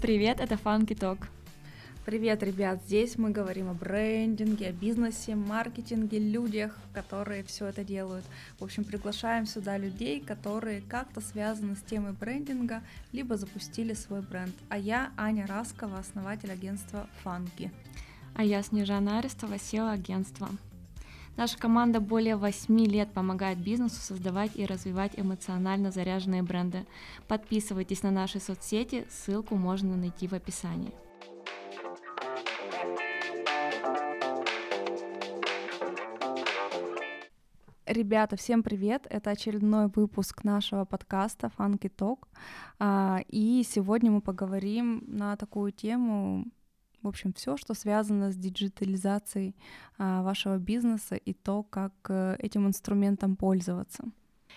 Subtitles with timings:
[0.00, 1.26] Привет, это Funky Talk.
[2.06, 2.80] Привет, ребят!
[2.86, 8.24] Здесь мы говорим о брендинге, о бизнесе, маркетинге, людях, которые все это делают.
[8.58, 14.54] В общем, приглашаем сюда людей, которые как-то связаны с темой брендинга, либо запустили свой бренд.
[14.70, 17.70] А я Аня Раскова, основатель агентства Funky.
[18.38, 20.48] А я Снежана Арестова, SEO агентства.
[21.36, 26.86] Наша команда более 8 лет помогает бизнесу создавать и развивать эмоционально заряженные бренды.
[27.26, 30.92] Подписывайтесь на наши соцсети, ссылку можно найти в описании.
[37.86, 39.08] Ребята, всем привет!
[39.10, 42.28] Это очередной выпуск нашего подкаста Funky Talk.
[42.78, 46.44] А, и сегодня мы поговорим на такую тему,
[47.02, 49.54] в общем, все, что связано с диджитализацией
[49.98, 54.04] а, вашего бизнеса и то, как э, этим инструментом пользоваться.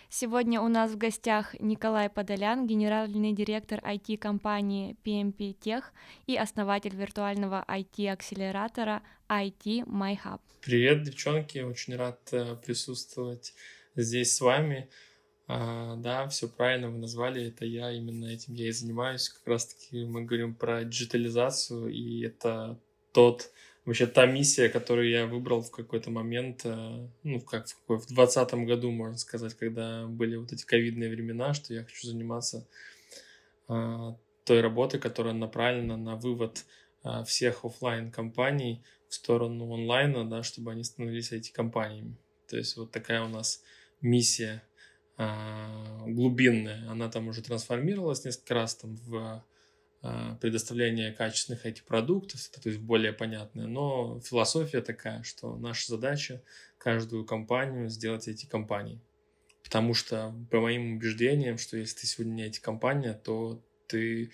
[0.09, 5.83] Сегодня у нас в гостях Николай Подолян, генеральный директор IT-компании PMP Tech
[6.28, 10.42] и основатель виртуального IT-акселератора IT MyHub.
[10.61, 13.53] Привет, девчонки, очень рад э, присутствовать
[13.95, 14.89] здесь с вами.
[15.53, 19.27] А, да, все правильно вы назвали, это я, именно этим я и занимаюсь.
[19.27, 22.80] Как раз-таки мы говорим про диджитализацию, и это
[23.11, 23.52] тот
[23.83, 28.08] вообще та миссия, которую я выбрал в какой-то момент, э, ну, как в, какой, в
[28.08, 32.65] 2020 году, можно сказать, когда были вот эти ковидные времена, что я хочу заниматься
[33.67, 34.15] а,
[34.45, 36.63] той работой, которая направлена на вывод
[37.03, 42.15] а, всех офлайн компаний в сторону онлайна, да, чтобы они становились эти компаниями.
[42.47, 43.61] То есть вот такая у нас
[43.99, 44.63] миссия
[46.08, 49.44] глубинная, она там уже трансформировалась несколько раз там в
[50.03, 53.67] а, предоставление качественных IT-продуктов, то есть более понятное.
[53.67, 56.42] Но философия такая, что наша задача
[56.80, 58.99] каждую компанию сделать эти компании.
[59.64, 64.32] Потому что, по моим убеждениям, что если ты сегодня не эти компания, то ты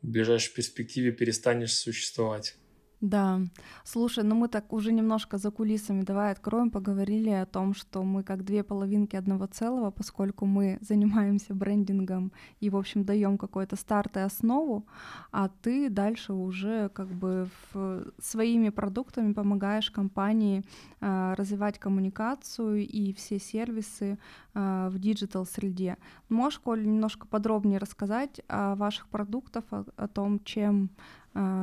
[0.00, 2.56] в ближайшей перспективе перестанешь существовать.
[3.00, 3.40] Да,
[3.84, 8.22] слушай, ну мы так уже немножко за кулисами, давай откроем, поговорили о том, что мы
[8.22, 14.16] как две половинки одного целого, поскольку мы занимаемся брендингом и, в общем, даем какой-то старт
[14.16, 14.86] и основу,
[15.32, 20.64] а ты дальше уже как бы в, своими продуктами помогаешь компании
[21.00, 24.18] э, развивать коммуникацию и все сервисы
[24.54, 25.98] э, в digital среде.
[26.28, 30.90] Можешь, Коль, немножко подробнее рассказать о ваших продуктах, о, о том, чем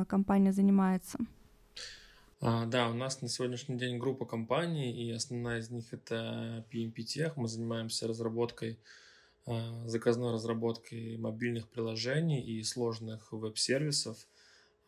[0.08, 1.18] компания занимается?
[2.44, 6.96] А, да, у нас на сегодняшний день группа компаний, и основная из них это PMP
[6.96, 7.34] Tech.
[7.36, 8.80] Мы занимаемся разработкой,
[9.46, 14.26] а, заказной разработкой мобильных приложений и сложных веб-сервисов.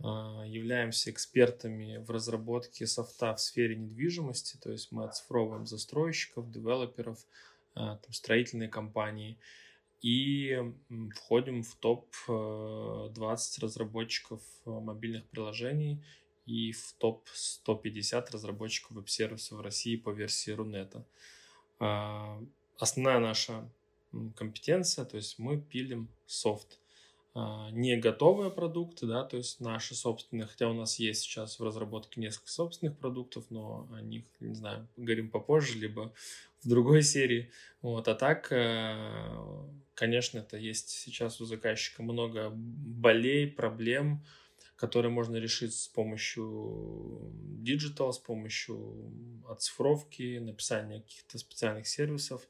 [0.01, 7.25] А, являемся экспертами в разработке софта в сфере недвижимости, то есть мы оцифровываем застройщиков, девелоперов,
[8.11, 9.39] строительные компании–
[10.05, 10.61] и
[11.15, 16.05] входим в топ-20 э, разработчиков э, мобильных приложений
[16.45, 21.07] и в топ-150 разработчиков веб-сервисов в России по версии Рунета.
[21.79, 22.39] А,
[22.79, 23.67] основная наша
[24.37, 26.79] компетенция, то есть мы пилим софт.
[27.37, 31.65] А, не готовые продукты, да, то есть наши собственные, хотя у нас есть сейчас в
[31.65, 36.15] разработке несколько собственных продуктов, но о них, не знаю, поговорим попозже, либо
[36.63, 37.51] в другой серии.
[37.83, 39.37] Вот, а так, э,
[39.95, 44.25] конечно, это есть сейчас у заказчика много болей, проблем,
[44.77, 49.13] которые можно решить с помощью digital, с помощью
[49.49, 52.49] оцифровки, написания каких-то специальных сервисов,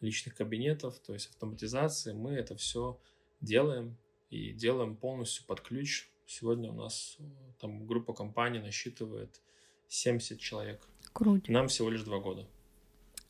[0.00, 2.14] личных кабинетов, то есть автоматизации.
[2.14, 2.98] Мы это все
[3.42, 3.98] делаем,
[4.30, 6.08] и делаем полностью под ключ.
[6.26, 7.22] Сегодня у нас э,
[7.60, 9.40] там группа компаний насчитывает
[9.88, 10.86] 70 человек.
[11.12, 11.52] Круто.
[11.52, 12.46] Нам всего лишь два года.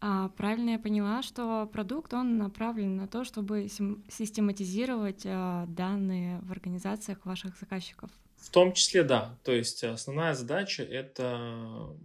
[0.01, 6.53] А, правильно я поняла, что продукт, он направлен на то, чтобы систематизировать а, данные в
[6.53, 8.11] организациях ваших заказчиков?
[8.37, 9.39] В том числе, да.
[9.45, 11.97] То есть основная задача— это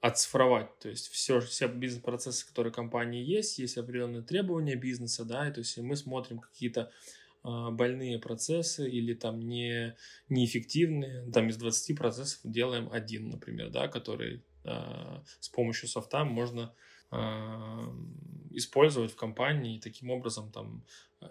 [0.00, 5.52] оцифровать, то есть все, все бизнес-процессы, которые компании есть, есть определенные требования бизнеса, да, и
[5.52, 6.92] то есть мы смотрим какие-то
[7.42, 9.96] больные процессы или там не,
[10.28, 16.74] неэффективные, там из 20 процессов делаем один, например, да, который э, с помощью софта можно
[17.10, 17.16] э,
[18.50, 20.84] использовать в компании, и таким образом там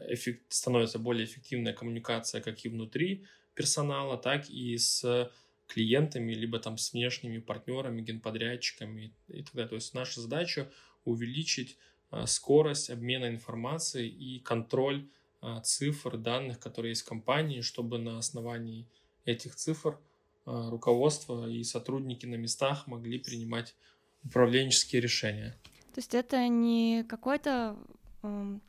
[0.07, 5.31] эффект, становится более эффективная коммуникация как и внутри персонала, так и с
[5.67, 9.69] клиентами, либо там с внешними партнерами, генподрядчиками и так далее.
[9.69, 10.71] То есть наша задача
[11.03, 11.77] увеличить
[12.25, 15.26] скорость обмена информацией и контроль а,
[15.63, 18.87] цифр, данных, которые есть в компании, чтобы на основании
[19.25, 19.99] этих цифр
[20.45, 23.75] руководство и сотрудники на местах могли принимать
[24.23, 25.57] управленческие решения.
[25.93, 27.75] То есть это не какой-то
[28.21, 28.59] э,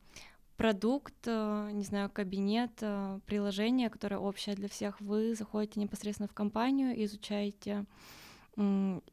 [0.56, 5.00] продукт, э, не знаю, кабинет, э, приложение, которое общее для всех.
[5.00, 7.84] Вы заходите непосредственно в компанию, изучаете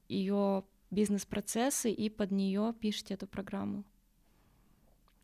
[0.07, 3.83] ее бизнес-процессы и под нее пишете эту программу.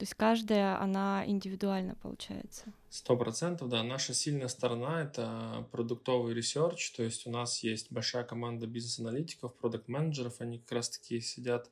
[0.02, 2.74] То есть каждая, она индивидуально получается.
[2.90, 3.84] Сто процентов, да.
[3.84, 10.42] Наша сильная сторона— это продуктовый research, то есть у нас есть большая команда бизнес-аналитиков, продукт-менеджеров,
[10.42, 11.70] они как раз-таки сидят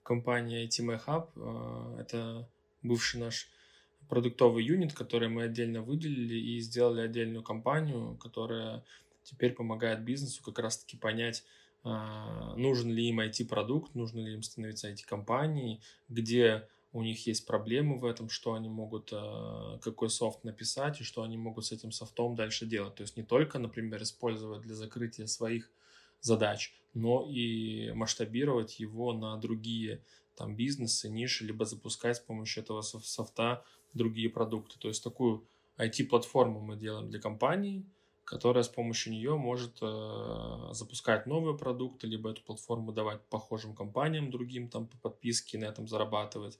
[0.00, 1.30] в компании IT Hub.
[1.36, 2.46] Э, это
[2.82, 3.48] бывший наш
[4.06, 8.84] продуктовый юнит, который мы отдельно выделили и сделали отдельную компанию, которая
[9.24, 11.42] теперь помогает бизнесу как раз-таки понять,
[11.84, 15.80] а, нужен ли им IT-продукт, нужно ли им становиться IT-компанией,
[16.10, 21.04] где у них есть проблемы в этом, что они могут, а, какой софт написать и
[21.04, 22.94] что они могут с этим софтом дальше делать.
[22.96, 25.70] То есть не только, например, использовать для закрытия своих
[26.20, 30.04] задач, но и масштабировать его на другие
[30.36, 33.64] там бизнесы, ниши, либо запускать с помощью этого софта
[33.94, 34.78] другие продукты.
[34.78, 35.46] То есть такую
[35.78, 37.84] IT-платформу мы делаем для компании,
[38.32, 44.30] которая с помощью нее может э, запускать новые продукты, либо эту платформу давать похожим компаниям
[44.30, 46.58] другим там по подписке на этом зарабатывать.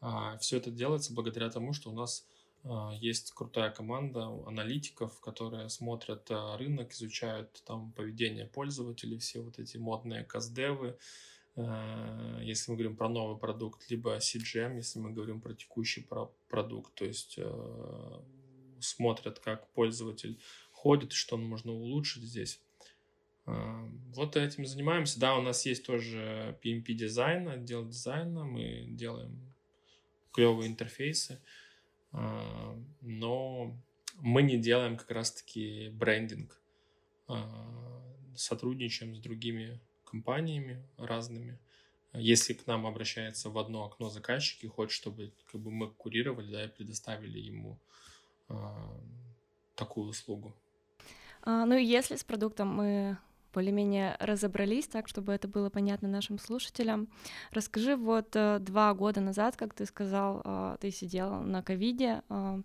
[0.00, 2.26] А, все это делается благодаря тому, что у нас
[2.64, 9.58] а, есть крутая команда аналитиков, которые смотрят а, рынок, изучают там поведение пользователей, все вот
[9.58, 10.96] эти модные каздевы,
[11.56, 16.06] Э, если мы говорим про новый продукт, либо CGM, если мы говорим про текущий
[16.48, 17.38] продукт, то есть
[18.80, 20.40] смотрят, как пользователь
[20.82, 22.60] ходит, что можно улучшить здесь.
[23.46, 25.20] Э, вот этим занимаемся.
[25.20, 29.38] Да, у нас есть тоже PMP дизайн, отдел дизайна, мы делаем
[30.32, 31.42] клевые интерфейсы,
[32.12, 33.76] но
[34.20, 36.60] мы не делаем как раз-таки брендинг.
[38.36, 41.58] Сотрудничаем с другими компаниями разными.
[42.12, 46.50] Если к нам обращается в одно окно заказчик и хочет, чтобы как бы мы курировали,
[46.50, 47.78] да, и предоставили ему
[48.48, 48.54] э,
[49.76, 50.52] такую услугу.
[51.42, 53.18] А, ну если с продуктом мы
[53.52, 57.08] более-менее разобрались, так, чтобы это было понятно нашим слушателям.
[57.50, 62.62] Расскажи, вот э, два года назад, как ты сказал, э, ты сидел на ковиде, э,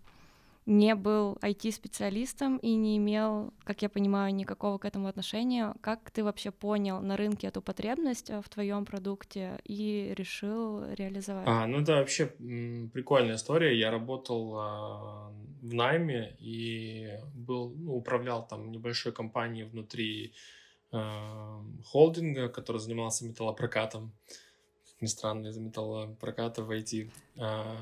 [0.66, 5.74] не был IT-специалистом и не имел, как я понимаю, никакого к этому отношения.
[5.80, 11.46] Как ты вообще понял на рынке эту потребность э, в твоем продукте и решил реализовать?
[11.46, 13.78] А, ну да, вообще прикольная история.
[13.78, 15.32] Я работал а,
[15.62, 20.34] в найме и был, ну, управлял там небольшой компанией внутри
[20.90, 24.12] а, холдинга, который занимался металлопрокатом
[25.00, 27.10] ни странно, из металлопроката войти.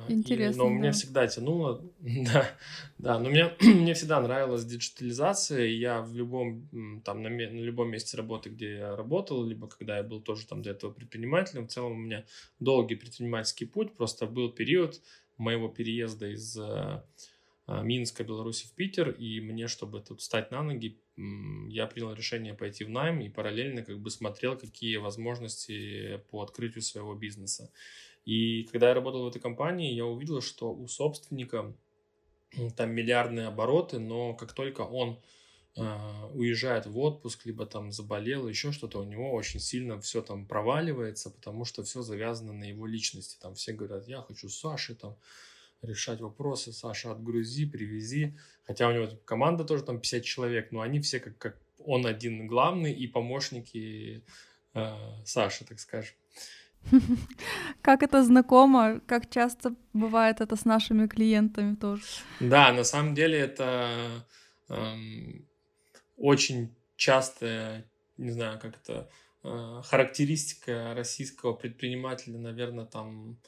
[0.09, 0.75] Интересно, и, Но да.
[0.75, 2.51] меня всегда тянуло, да,
[2.99, 6.69] да, но меня, мне всегда нравилась диджитализация, и я в любом,
[7.05, 10.63] там, на, на любом месте работы, где я работал, либо когда я был тоже там
[10.63, 12.25] до этого предпринимателем, в целом у меня
[12.59, 15.01] долгий предпринимательский путь, просто был период
[15.37, 17.05] моего переезда из э, а,
[17.67, 20.99] Минска, Беларуси в Питер, и мне, чтобы тут встать на ноги,
[21.69, 26.83] я принял решение пойти в найм и параллельно как бы смотрел, какие возможности по открытию
[26.83, 27.73] своего бизнеса.
[28.27, 31.75] И когда я работал в этой компании, я увидел, что у собственника
[32.77, 35.21] там миллиардные обороты, но как только он
[35.77, 35.83] э,
[36.33, 41.31] уезжает в отпуск, либо там заболел, еще что-то, у него очень сильно все там проваливается,
[41.31, 43.39] потому что все завязано на его личности.
[43.41, 45.17] Там все говорят, я хочу Саши, там,
[45.87, 46.73] решать вопросы.
[46.73, 48.37] Саша, отгрузи, привези.
[48.67, 52.47] Хотя у него команда тоже там 50 человек, но они все как, как он один
[52.47, 54.25] главный и помощники
[54.75, 56.15] э, Саши, так скажем.
[57.81, 62.03] Как это знакомо, как часто бывает это с нашими клиентами тоже.
[62.41, 64.27] Да, на самом деле это
[64.69, 65.47] эм,
[66.17, 69.09] очень частая, не знаю, как это,
[69.45, 73.39] э, характеристика российского предпринимателя, наверное, там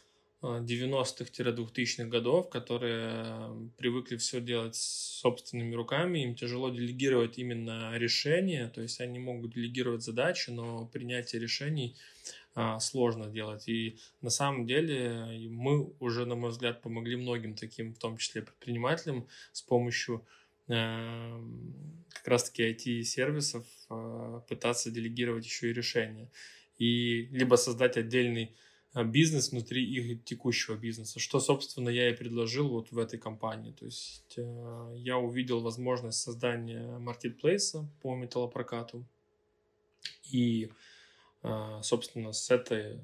[0.42, 9.00] 90-х-2000-х годов, которые привыкли все делать собственными руками, им тяжело делегировать именно решения, то есть
[9.00, 11.96] они могут делегировать задачи, но принятие решений
[12.54, 13.68] а, сложно делать.
[13.68, 18.42] И на самом деле мы уже, на мой взгляд, помогли многим таким, в том числе
[18.42, 20.26] предпринимателям, с помощью
[20.68, 21.40] э,
[22.12, 26.30] как раз-таки IT-сервисов э, пытаться делегировать еще и решения.
[26.78, 28.54] И либо создать отдельный
[29.04, 33.72] бизнес внутри их текущего бизнеса, что, собственно, я и предложил вот в этой компании.
[33.72, 39.04] То есть э, я увидел возможность создания маркетплейса по металлопрокату.
[40.30, 40.70] И,
[41.42, 43.00] э, собственно, с этой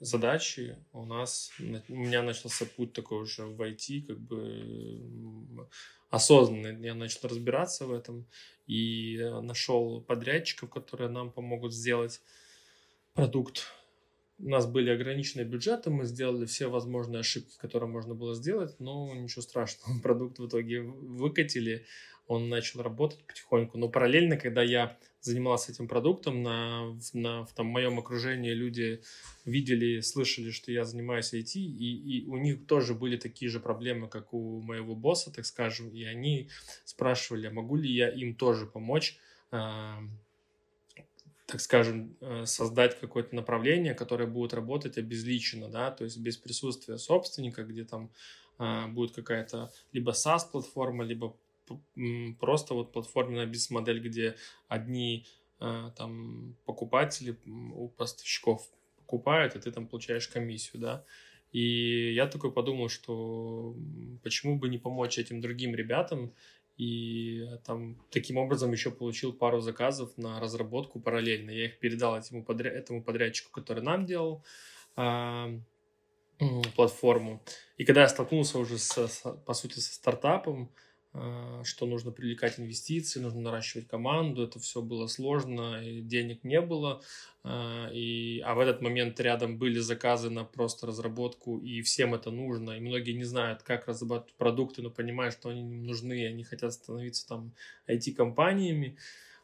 [0.00, 5.68] задачи у нас, у меня начался путь такой уже в IT, как бы
[6.10, 6.84] осознанный.
[6.84, 8.26] Я начал разбираться в этом
[8.66, 12.20] и нашел подрядчиков, которые нам помогут сделать
[13.14, 13.66] продукт.
[14.38, 19.14] У нас были ограниченные бюджеты, мы сделали все возможные ошибки, которые можно было сделать, но
[19.14, 21.86] ничего страшного, продукт в итоге выкатили,
[22.26, 23.78] он начал работать потихоньку.
[23.78, 29.00] Но параллельно, когда я занимался этим продуктом, на, на, в там, моем окружении люди
[29.44, 34.08] видели, слышали, что я занимаюсь IT, и, и у них тоже были такие же проблемы,
[34.08, 36.48] как у моего босса, так скажем, и они
[36.84, 39.18] спрашивали, а могу ли я им тоже помочь,
[39.50, 39.58] э,
[41.46, 46.98] так скажем, э, создать какое-то направление, которое будет работать обезличенно, да, то есть без присутствия
[46.98, 48.10] собственника, где там
[48.58, 51.36] э, будет какая-то либо SaaS-платформа, либо
[52.38, 54.36] просто вот платформенная бизнес-модель, где
[54.68, 55.26] одни
[55.60, 61.04] э, там покупатели у поставщиков покупают, и ты там получаешь комиссию, да.
[61.52, 63.74] И я такой подумал, что
[64.22, 66.34] почему бы не помочь этим другим ребятам,
[66.76, 71.50] и там таким образом еще получил пару заказов на разработку параллельно.
[71.50, 74.44] Я их передал этому, подряд, этому подрядчику, который нам делал
[74.96, 75.60] э,
[76.76, 77.42] платформу.
[77.78, 80.85] И когда я столкнулся уже, с, по сути, со стартапом, а,
[81.64, 87.02] что нужно привлекать инвестиции, нужно наращивать команду, это все было сложно, и денег не было,
[87.42, 92.30] а, и, а в этот момент рядом были заказы на просто разработку, и всем это
[92.30, 96.24] нужно, и многие не знают, как разрабатывать продукты, но понимают, что они им нужны, и
[96.26, 97.52] они хотят становиться там
[97.88, 98.96] IT-компаниями,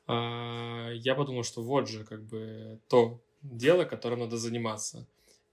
[0.06, 5.06] а, я подумал, что вот же как бы то дело, которым надо заниматься.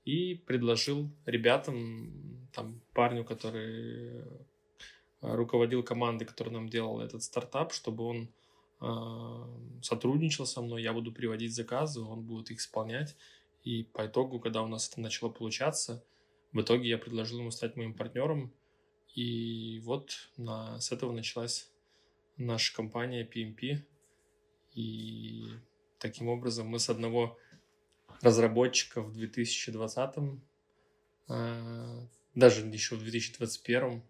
[0.06, 4.24] И предложил ребятам, там, парню, который
[5.22, 8.30] руководил командой, которая нам делала этот стартап, чтобы он
[8.82, 13.16] э, сотрудничал со мной, я буду приводить заказы, он будет их исполнять.
[13.64, 16.04] И по итогу, когда у нас это начало получаться,
[16.54, 18.54] в итоге я предложил ему стать моим партнером.
[19.14, 21.70] И вот на, с этого началась
[22.38, 23.84] наша компания PMP.
[24.74, 25.50] И
[25.98, 27.38] таким образом мы с одного
[28.22, 30.16] разработчика в 2020,
[31.28, 34.04] э, даже еще в 2021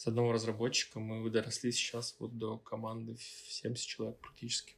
[0.00, 4.74] с одного разработчика мы выросли сейчас вот до команды в 70 человек практически.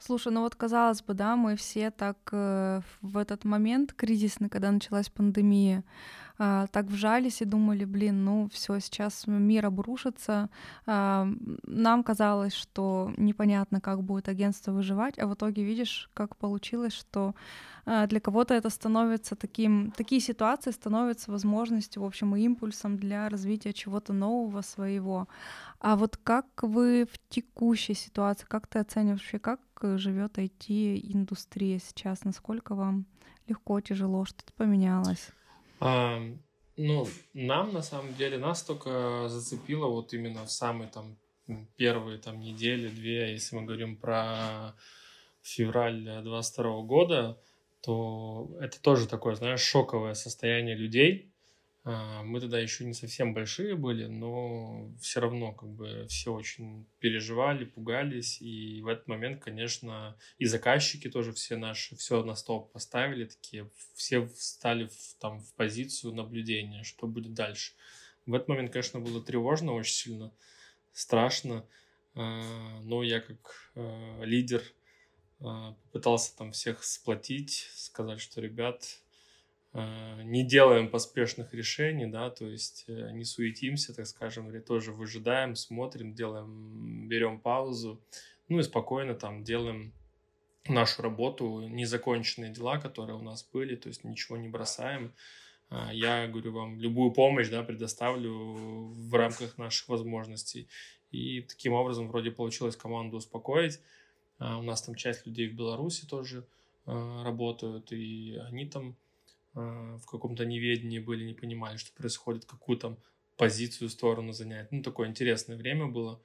[0.00, 4.72] Слушай, ну вот казалось бы, да, мы все так э, в этот момент кризисный, когда
[4.72, 5.84] началась пандемия,
[6.38, 10.48] э, так вжались и думали, блин, ну все, сейчас мир обрушится.
[10.86, 11.26] Э,
[11.64, 17.34] нам казалось, что непонятно, как будет агентство выживать, а в итоге видишь, как получилось, что
[17.86, 23.28] э, для кого-то это становится таким, такие ситуации становятся возможностью, в общем, и импульсом для
[23.28, 25.28] развития чего-то нового своего.
[25.80, 29.60] А вот как вы в текущей ситуации, как ты оцениваешь вообще, как
[29.98, 32.24] живет IT-индустрия сейчас?
[32.24, 33.06] Насколько вам
[33.46, 35.30] легко, тяжело, что-то поменялось?
[36.76, 41.16] Ну, нам на самом деле нас только зацепило вот именно в самые там
[41.76, 44.74] первые там недели, две, если мы говорим про
[45.42, 47.38] февраль 22 года,
[47.82, 51.33] то это тоже такое, знаешь, шоковое состояние людей,
[51.84, 57.66] мы тогда еще не совсем большие были, но все равно как бы все очень переживали,
[57.66, 58.40] пугались.
[58.40, 63.70] И в этот момент, конечно, и заказчики тоже все наши, все на стол поставили, такие,
[63.92, 67.74] все встали в, там в позицию наблюдения, что будет дальше.
[68.24, 70.32] В этот момент, конечно, было тревожно очень сильно,
[70.94, 71.66] страшно.
[72.14, 74.62] А, но я как а, лидер
[75.38, 79.03] попытался там всех сплотить, сказать, что, ребят, Э,
[79.74, 85.56] не делаем поспешных решений, да, то есть э, не суетимся, так скажем, или тоже выжидаем,
[85.56, 88.00] смотрим, делаем, берем паузу,
[88.48, 89.92] ну и спокойно там делаем
[90.68, 95.12] нашу работу, незаконченные дела, которые у нас были, то есть ничего не бросаем.
[95.70, 100.68] А, я говорю вам, любую помощь, да, предоставлю в рамках наших возможностей.
[101.10, 103.80] И таким образом вроде получилось команду успокоить.
[104.38, 106.46] А, у нас там часть людей в Беларуси тоже
[106.86, 109.03] э, работают, и они там Э,
[109.54, 112.98] в каком-то неведении были, не понимали, что происходит, какую там
[113.36, 114.70] позицию, сторону занять.
[114.72, 116.20] Ну, такое интересное время было.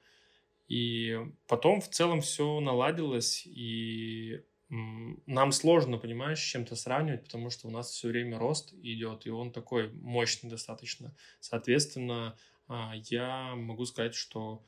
[0.68, 1.18] И
[1.48, 7.70] потом в целом все наладилось, и нам сложно, понимаешь, с чем-то сравнивать, потому что у
[7.72, 11.12] нас все время рост идет, и он такой мощный достаточно.
[11.40, 12.36] Соответственно,
[12.68, 14.62] а, я могу сказать, что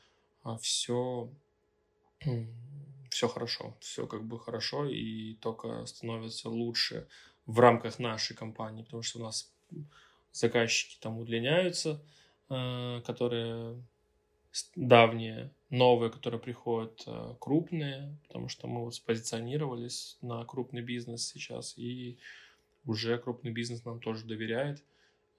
[0.60, 1.32] все
[2.24, 2.36] а,
[3.10, 7.06] все хорошо, все как бы хорошо, и только становится лучше
[7.46, 9.52] в рамках нашей компании, потому что у нас
[10.32, 12.00] заказчики там удлиняются,
[12.48, 13.82] э, которые
[14.76, 21.76] давние, новые, которые приходят, э, крупные, потому что мы вот спозиционировались на крупный бизнес сейчас,
[21.76, 22.18] и
[22.84, 24.82] уже крупный бизнес нам тоже доверяет,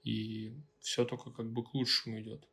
[0.02, 2.46] и все только как бы к лучшему идет.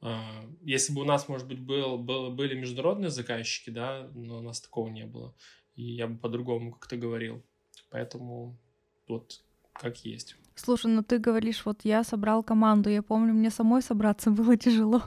[0.00, 4.42] А, если бы у нас, может быть, был, был, были международные заказчики, да, но у
[4.42, 5.34] нас такого не было,
[5.76, 7.42] и я бы по-другому как-то говорил.
[7.90, 8.58] Поэтому
[9.06, 9.40] вот
[9.72, 10.36] как есть.
[10.56, 12.90] Слушай, ну ты говоришь, вот я собрал команду.
[12.90, 15.02] Я помню, мне самой собраться было тяжело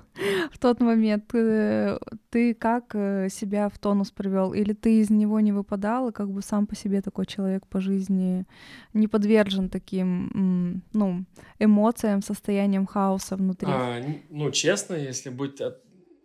[0.52, 1.36] в тот момент.
[1.36, 4.54] Э, ты как э, себя в тонус привел?
[4.54, 7.82] Или ты из него не выпадал, и как бы сам по себе такой человек по
[7.82, 8.46] жизни
[8.94, 11.26] не подвержен таким, ну,
[11.60, 13.70] эмоциям, состояниям хаоса внутри?
[13.70, 15.60] А, ну, честно, если быть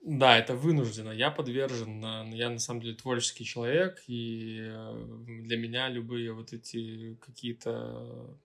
[0.07, 1.11] да, это вынуждено.
[1.11, 7.17] Я подвержен, я на самом деле творческий человек, и э, для меня любые вот эти
[7.17, 8.39] какие-то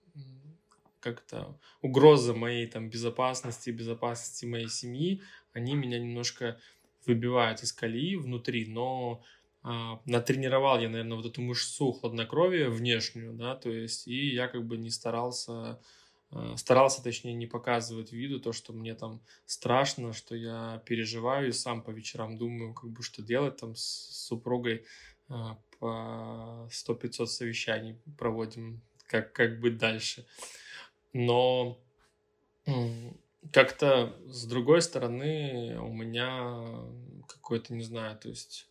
[0.98, 6.58] как-то угрозы моей там безопасности, безопасности моей семьи, они меня немножко
[7.06, 9.22] выбивают из колеи внутри, но
[9.62, 14.66] а, натренировал я, наверное, вот эту мышцу хладнокровия внешнюю, да, то есть, и я как
[14.66, 15.80] бы не старался,
[16.56, 21.82] старался, точнее, не показывать виду то, что мне там страшно, что я переживаю и сам
[21.82, 23.82] по вечерам думаю, как бы, что делать там с
[24.26, 24.84] супругой
[25.28, 30.26] а, по 100-500 совещаний проводим, как, как быть дальше.
[31.12, 31.78] Но
[33.52, 36.64] как-то с другой стороны у меня
[37.28, 38.68] какой-то, не знаю, то есть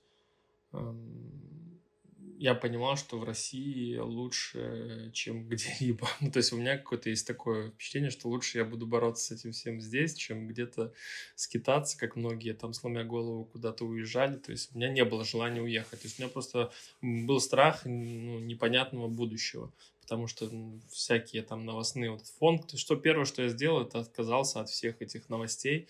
[2.41, 6.09] я понимал, что в России лучше, чем где-либо.
[6.21, 9.31] Ну, то есть у меня какое-то есть такое впечатление, что лучше я буду бороться с
[9.31, 10.91] этим всем здесь, чем где-то
[11.35, 14.37] скитаться, как многие там, сломя голову, куда-то уезжали.
[14.37, 16.01] То есть у меня не было желания уехать.
[16.01, 16.71] То есть у меня просто
[17.01, 19.71] был страх ну, непонятного будущего
[20.01, 20.51] потому что
[20.89, 22.67] всякие там новостные вот фонд.
[22.67, 25.87] То что первое, что я сделал, это отказался от всех этих новостей,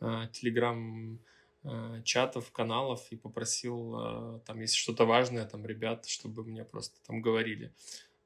[0.00, 1.20] телеграм
[2.04, 7.22] чатов, каналов и попросил а, там, если что-то важное, там, ребят, чтобы мне просто там
[7.22, 7.72] говорили.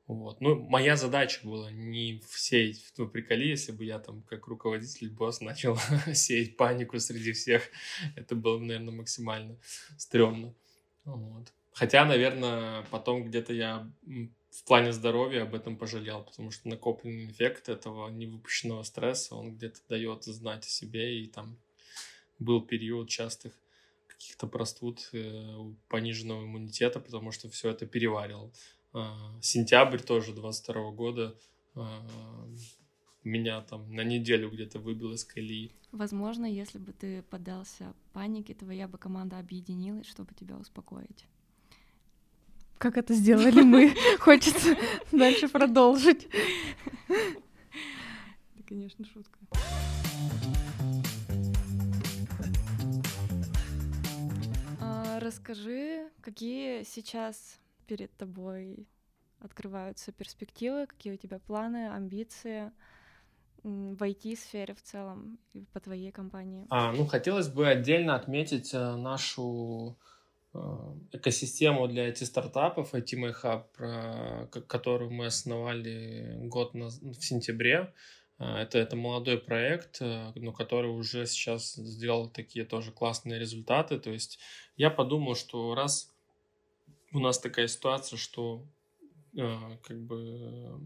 [0.06, 0.40] Вот.
[0.40, 5.40] Ну, моя задача была не сеять в приколе, если бы я там как руководитель, босс
[5.42, 5.76] начал
[6.14, 7.68] сеять панику среди всех.
[8.14, 9.56] Это было, наверное, максимально
[9.98, 10.54] стрёмно.
[11.04, 11.52] Вот.
[11.72, 13.90] Хотя, наверное, потом где-то я
[14.50, 19.80] в плане здоровья об этом пожалел, потому что накопленный эффект этого невыпущенного стресса, он где-то
[19.88, 21.58] дает знать о себе, и там
[22.38, 23.52] был период частых
[24.06, 25.56] каких-то простуд, э,
[25.88, 28.52] пониженного иммунитета, потому что все это переварил.
[28.94, 29.04] Э,
[29.42, 31.36] сентябрь тоже 22 года
[31.74, 31.80] э,
[33.24, 35.72] меня там на неделю где-то выбил из колеи.
[35.92, 41.26] Возможно, если бы ты поддался панике, твоя бы команда объединилась, чтобы тебя успокоить
[42.78, 43.94] как это сделали мы.
[44.20, 44.76] Хочется
[45.12, 46.28] дальше продолжить.
[47.08, 49.38] Это, конечно, шутка.
[55.26, 58.86] Расскажи, какие сейчас перед тобой
[59.40, 62.72] открываются перспективы, какие у тебя планы, амбиции
[63.62, 65.38] в IT-сфере в целом
[65.72, 66.66] по твоей компании?
[66.70, 69.96] А, ну, хотелось бы отдельно отметить э, нашу
[70.56, 77.92] Э, экосистему для IT-стартапов, IT My Hub, которую мы основали год на, в сентябре.
[78.38, 83.98] Э, это, это молодой проект, э, но который уже сейчас сделал такие тоже классные результаты.
[83.98, 84.38] То есть
[84.76, 86.12] я подумал, что раз
[87.12, 88.64] у нас такая ситуация, что
[89.34, 90.80] как бы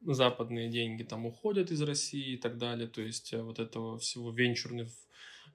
[0.00, 4.88] западные деньги там уходят из России и так далее, то есть вот этого всего венчурных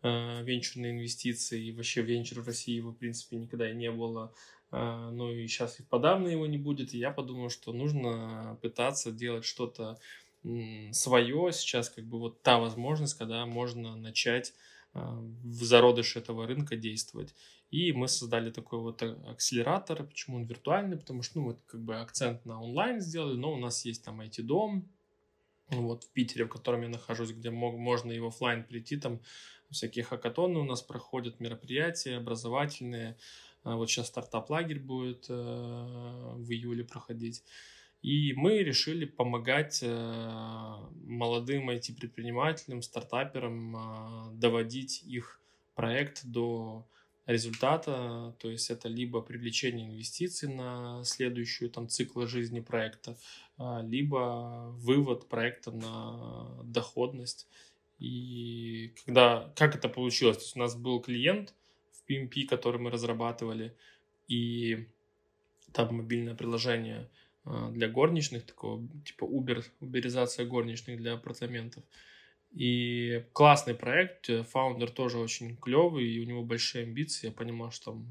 [0.03, 4.33] э, венчурные инвестиции, и вообще венчур в России его, в принципе, никогда и не было.
[4.71, 6.93] Э, ну и сейчас и подавно его не будет.
[6.93, 9.99] И я подумал, что нужно пытаться делать что-то
[10.91, 11.51] свое.
[11.51, 14.53] Сейчас как бы вот та возможность, когда можно начать
[14.93, 17.33] э, в зародыш этого рынка действовать.
[17.71, 20.03] И мы создали такой вот акселератор.
[20.03, 20.97] Почему он виртуальный?
[20.97, 24.21] Потому что, ну, вот как бы акцент на онлайн сделали, но у нас есть там
[24.21, 24.87] IT-дом,
[25.69, 29.19] вот в Питере, в котором я нахожусь, где мог, можно и в офлайн прийти, там
[29.71, 33.17] всякие хакатоны у нас проходят, мероприятия образовательные.
[33.63, 37.43] А, вот сейчас стартап-лагерь будет э, в июле проходить.
[38.03, 45.39] И мы решили помогать э, молодым IT-предпринимателям, стартаперам а, доводить их
[45.73, 46.85] проект до
[47.25, 53.17] результата, то есть это либо привлечение инвестиций на следующую там цикл жизни проекта,
[53.57, 57.47] а, либо вывод проекта на доходность
[57.99, 60.37] и когда, как это получилось?
[60.37, 61.53] То есть у нас был клиент
[61.93, 63.73] в PMP, который мы разрабатывали,
[64.27, 64.89] и
[65.71, 67.09] там мобильное приложение
[67.45, 71.83] для горничных, такого типа Uber, уберизация горничных для апартаментов.
[72.51, 77.91] И классный проект, фаундер тоже очень клевый, и у него большие амбиции, я понимал, что
[77.91, 78.05] там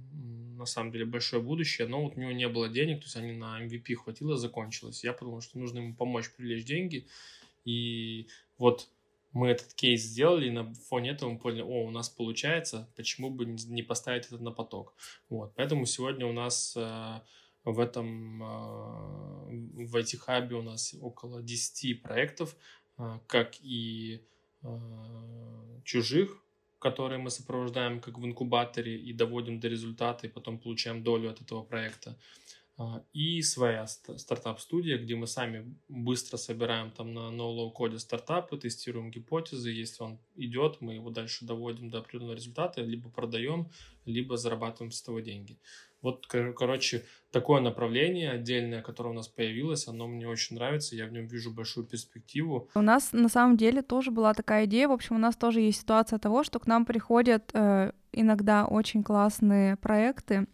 [0.56, 3.32] на самом деле большое будущее, но вот у него не было денег, то есть они
[3.32, 5.04] на MVP хватило, закончилось.
[5.04, 7.06] Я подумал, что нужно ему помочь привлечь деньги,
[7.64, 8.26] и
[8.58, 8.88] вот
[9.32, 13.30] мы этот кейс сделали, и на фоне этого мы поняли, о, у нас получается, почему
[13.30, 14.94] бы не поставить это на поток.
[15.28, 17.20] Вот, поэтому сегодня у нас э,
[17.64, 22.56] в этом, э, в IT-хабе у нас около 10 проектов,
[22.98, 24.24] э, как и
[25.84, 26.40] чужих,
[26.78, 31.40] которые мы сопровождаем как в инкубаторе и доводим до результата, и потом получаем долю от
[31.40, 32.16] этого проекта.
[32.78, 39.10] А, и своя стартап-студия, где мы сами быстро собираем там на no-low-code е стартапы, тестируем
[39.10, 39.70] гипотезы.
[39.70, 43.70] Если он идет, мы его дальше доводим до определенного результата, либо продаем,
[44.06, 45.58] либо зарабатываем с этого деньги.
[46.00, 51.12] Вот, короче, такое направление отдельное, которое у нас появилось, оно мне очень нравится, я в
[51.12, 52.68] нем вижу большую перспективу.
[52.74, 55.80] У нас на самом деле тоже была такая идея, в общем, у нас тоже есть
[55.80, 60.48] ситуация того, что к нам приходят э, иногда очень классные проекты,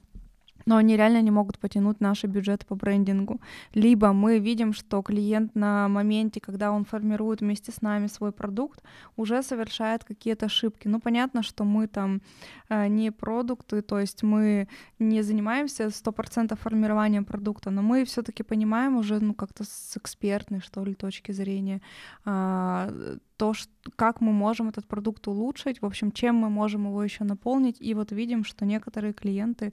[0.68, 3.40] но они реально не могут потянуть наши бюджеты по брендингу.
[3.72, 8.82] Либо мы видим, что клиент на моменте, когда он формирует вместе с нами свой продукт,
[9.16, 10.86] уже совершает какие-то ошибки.
[10.88, 12.20] Ну, понятно, что мы там
[12.68, 18.42] э, не продукты, то есть мы не занимаемся 100% формированием продукта, но мы все таки
[18.42, 21.80] понимаем уже, ну, как-то с экспертной, что ли, точки зрения,
[22.26, 23.54] э, то,
[23.96, 27.76] как мы можем этот продукт улучшить, в общем, чем мы можем его еще наполнить.
[27.80, 29.72] И вот видим, что некоторые клиенты,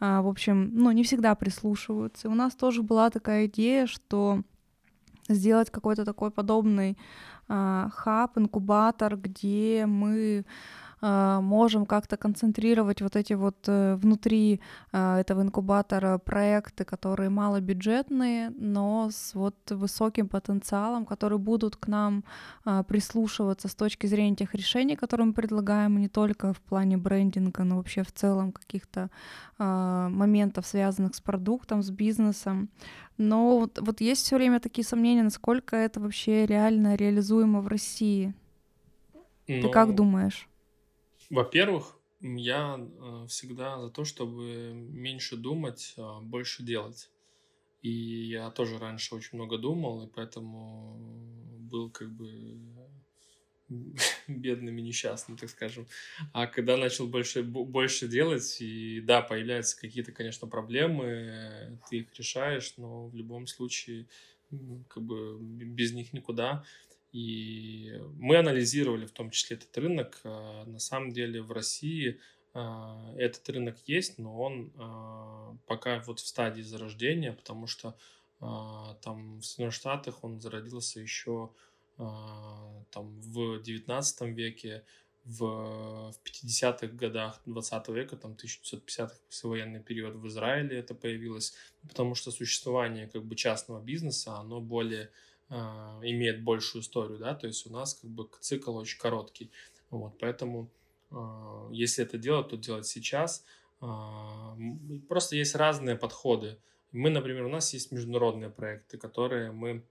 [0.00, 2.28] а, в общем, ну, не всегда прислушиваются.
[2.28, 4.42] И у нас тоже была такая идея, что
[5.28, 6.98] сделать какой-то такой подобный
[7.48, 10.44] а, хаб, инкубатор, где мы
[11.40, 19.10] можем как-то концентрировать вот эти вот э, внутри а, этого инкубатора проекты, которые малобюджетные, но
[19.12, 22.24] с вот высоким потенциалом, которые будут к нам
[22.64, 27.64] а, прислушиваться с точки зрения тех решений, которые мы предлагаем, не только в плане брендинга,
[27.64, 29.10] но вообще в целом каких-то
[29.58, 32.68] моментов, связанных с продуктом, с бизнесом.
[33.18, 38.34] Но вот, вот есть все время такие сомнения, насколько это вообще реально реализуемо в России.
[39.46, 40.48] Ты как думаешь?
[41.30, 47.10] Во-первых, я э, всегда за то, чтобы меньше думать, а больше делать.
[47.82, 50.96] И я тоже раньше очень много думал, и поэтому
[51.58, 52.58] был как бы
[54.28, 55.86] бедным и несчастным, так скажем.
[56.32, 62.74] А когда начал больше, больше делать, и да, появляются какие-то, конечно, проблемы, ты их решаешь,
[62.76, 64.06] но в любом случае
[64.88, 66.64] как бы без них никуда.
[67.14, 70.20] И мы анализировали в том числе этот рынок.
[70.24, 72.18] А, на самом деле в России
[72.54, 77.96] а, этот рынок есть, но он а, пока вот в стадии зарождения, потому что
[78.40, 81.50] там в Соединенных Штатах он зародился еще
[81.96, 84.84] там в 19 веке,
[85.24, 91.54] в, в 50-х годах 20 века, там 1950-х, послевоенный период в Израиле это появилось,
[91.88, 95.10] потому что существование как бы частного бизнеса, оно более
[95.50, 99.50] имеет большую историю, да, то есть у нас как бы цикл очень короткий,
[99.90, 100.70] вот, поэтому
[101.10, 103.44] э, если это делать, то делать сейчас.
[103.80, 103.86] Э,
[105.08, 106.58] просто есть разные подходы.
[106.92, 109.84] Мы, например, у нас есть международные проекты, которые мы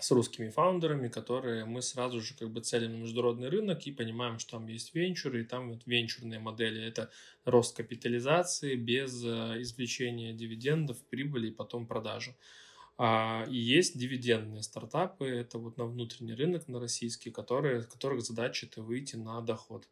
[0.00, 4.38] с русскими фаундерами, которые мы сразу же как бы целим на международный рынок и понимаем,
[4.38, 6.82] что там есть венчуры, и там вот венчурные модели.
[6.82, 7.10] Это
[7.44, 12.34] рост капитализации без извлечения дивидендов, прибыли и потом продажи.
[12.96, 18.66] А, и есть дивидендные стартапы, это вот на внутренний рынок, на российский, которые, которых задача
[18.66, 19.88] это выйти на доход.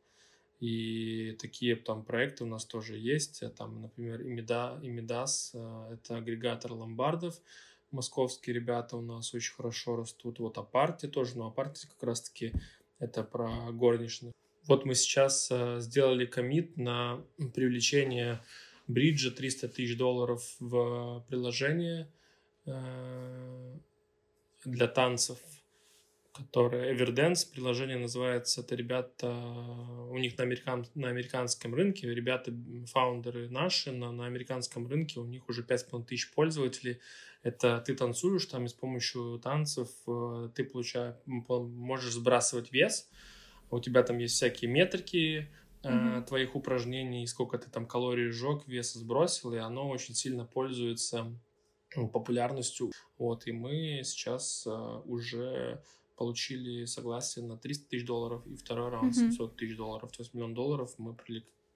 [0.60, 3.42] И такие там проекты у нас тоже есть.
[3.56, 7.40] Там, например, Имида, Имидас, э, это агрегатор ломбардов.
[7.90, 10.38] Московские ребята у нас очень хорошо растут.
[10.38, 12.52] Вот Апарти тоже, но Апарти как раз-таки
[13.00, 14.32] это про горничных.
[14.68, 17.20] Вот мы сейчас э, сделали комит на
[17.52, 18.40] привлечение
[18.86, 22.21] бриджа 300 тысяч долларов в приложение– Э,
[22.64, 23.78] для
[24.88, 25.38] танцев,
[26.32, 29.30] которое Everdance, приложение называется, это ребята,
[30.10, 32.52] у них на, американ, на американском рынке, ребята,
[32.86, 37.00] фаундеры наши, на, на американском рынке, у них уже 5,5 тысяч пользователей,
[37.42, 43.10] это ты танцуешь там и с помощью танцев э, ты получаешь, можешь сбрасывать вес,
[43.70, 45.50] у тебя там есть всякие метрики,
[45.82, 46.24] mm-hmm.
[46.24, 51.32] твоих упражнений, сколько ты там калорий сжег, вес сбросил, и оно очень сильно пользуется
[52.12, 52.92] популярностью.
[53.18, 55.82] Вот, и мы сейчас uh, уже
[56.16, 59.30] получили согласие на 300 тысяч долларов и второй раунд mm-hmm.
[59.30, 60.12] 700 тысяч долларов.
[60.12, 61.16] То есть миллион долларов мы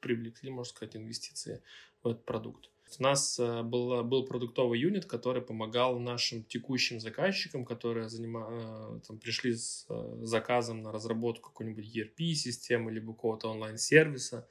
[0.00, 1.62] привлекли, можно сказать, инвестиции
[2.02, 2.70] в этот продукт.
[2.98, 8.46] У нас э, был, был продуктовый юнит, который помогал нашим текущим заказчикам, которые занима...
[8.48, 9.86] Э, там, пришли с
[10.22, 14.46] заказом на разработку какой-нибудь ERP-системы либо какого-то онлайн-сервиса.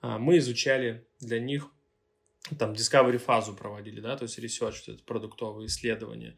[0.00, 1.70] А, мы изучали для них
[2.58, 6.36] там discovery фазу проводили, да, то есть research, это продуктовые исследования.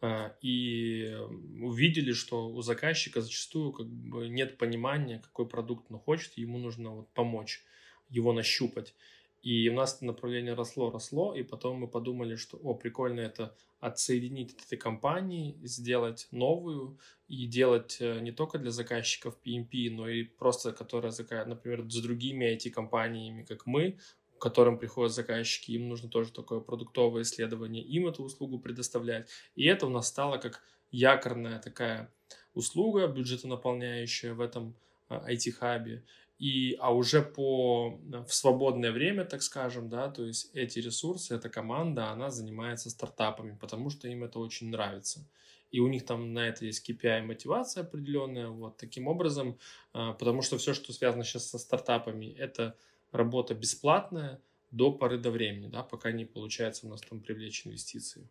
[0.00, 1.16] А, и
[1.62, 6.90] увидели, что у заказчика зачастую как бы нет понимания, какой продукт он хочет, ему нужно
[6.90, 7.64] вот помочь
[8.10, 8.94] его нащупать.
[9.42, 13.56] И у нас это направление росло, росло, и потом мы подумали, что, о, прикольно это
[13.78, 20.08] отсоединить от этой компании, сделать новую и делать э, не только для заказчиков PMP, но
[20.08, 21.12] и просто, которая,
[21.44, 23.98] например, с другими IT-компаниями, как мы,
[24.38, 29.28] к которым приходят заказчики, им нужно тоже такое продуктовое исследование, им эту услугу предоставлять.
[29.54, 32.12] И это у нас стало как якорная такая
[32.54, 34.76] услуга, бюджетонаполняющая в этом
[35.08, 36.02] IT-хабе.
[36.04, 41.34] А, и, а уже по, в свободное время, так скажем, да, то есть эти ресурсы,
[41.34, 45.26] эта команда, она занимается стартапами, потому что им это очень нравится.
[45.70, 49.58] И у них там на это есть KPI мотивация определенная, вот таким образом,
[49.92, 52.76] а, потому что все, что связано сейчас со стартапами, это
[53.12, 54.40] работа бесплатная
[54.70, 58.28] до поры до времени, да, пока не получается у нас там привлечь инвестиции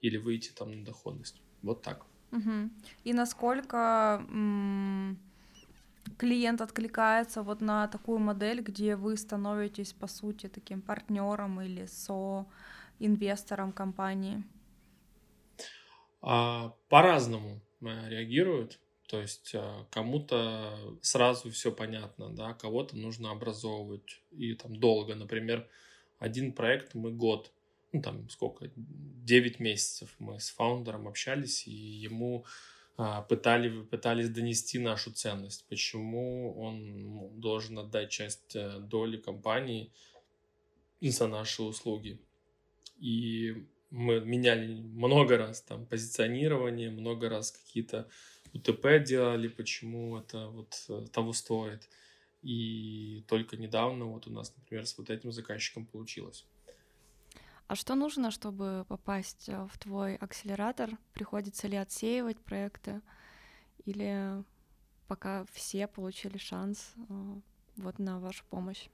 [0.00, 1.40] или выйти там на доходность.
[1.62, 2.06] Вот так.
[2.32, 2.70] Угу.
[3.04, 5.18] И насколько м-
[6.18, 12.46] клиент откликается вот на такую модель, где вы становитесь, по сути, таким партнером или со
[12.98, 14.42] инвестором компании?
[16.20, 18.80] А, по-разному э, реагируют.
[19.12, 25.14] То есть э, кому-то сразу все понятно, да, кого-то нужно образовывать и там долго.
[25.14, 25.68] Например,
[26.18, 27.52] один проект мы год,
[27.92, 32.46] ну там сколько, 9 месяцев мы с фаундером общались, и ему
[32.96, 39.92] а, пытали, пытались донести нашу ценность, почему он должен отдать часть э, доли компании
[41.02, 42.18] за наши услуги.
[42.98, 48.08] И мы меняли много раз там позиционирование, много раз какие-то
[48.54, 51.88] УТП делали, почему это вот э, того стоит.
[52.42, 56.46] И только недавно вот у нас, например, с вот этим заказчиком получилось.
[57.68, 60.90] А что нужно, чтобы попасть э, в твой акселератор?
[61.12, 63.02] Приходится ли отсеивать проекты?
[63.84, 64.42] Или
[65.06, 67.34] пока все получили шанс э,
[67.76, 68.88] вот на вашу помощь?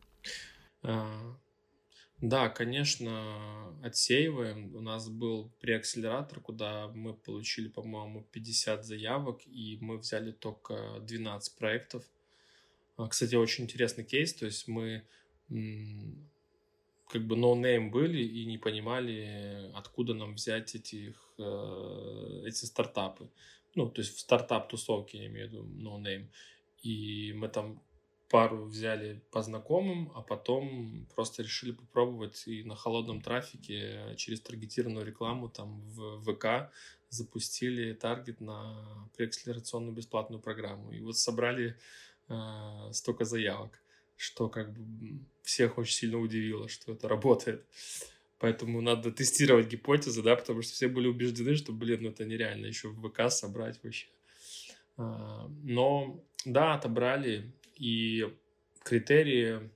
[2.21, 4.75] Да, конечно, отсеиваем.
[4.75, 11.57] У нас был преакселератор, куда мы получили, по-моему, 50 заявок, и мы взяли только 12
[11.57, 12.05] проектов.
[12.97, 15.05] А, кстати, очень интересный кейс, то есть мы
[17.09, 23.31] как бы no name были и не понимали, откуда нам взять этих, э, эти стартапы.
[23.75, 26.31] Ну, то есть в стартап-тусовке, я имею в виду, no name.
[26.83, 27.81] И мы там
[28.29, 35.07] пару взяли по знакомым, а потом просто решили попробовать и на холодном трафике через таргетированную
[35.07, 36.71] рекламу там в ВК
[37.09, 40.93] запустили таргет на преакселерационную бесплатную программу.
[40.93, 41.77] И вот собрали
[42.29, 43.81] э, столько заявок,
[44.17, 47.65] что как бы всех очень сильно удивило, что это работает.
[48.39, 52.67] Поэтому надо тестировать гипотезы, да, потому что все были убеждены, что, блин, ну это нереально
[52.67, 54.07] еще в ВК собрать вообще.
[54.97, 58.27] А, но да, отобрали, и
[58.83, 59.71] критерии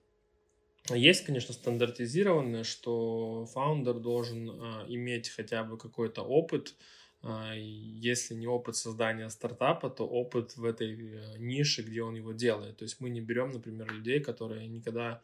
[0.91, 6.75] есть, конечно, стандартизированные, что фаундер должен а, иметь хотя бы какой-то опыт,
[7.23, 12.33] а, если не опыт создания стартапа, то опыт в этой э, нише, где он его
[12.33, 12.79] делает.
[12.79, 15.23] То есть мы не берем, например, людей, которые никогда,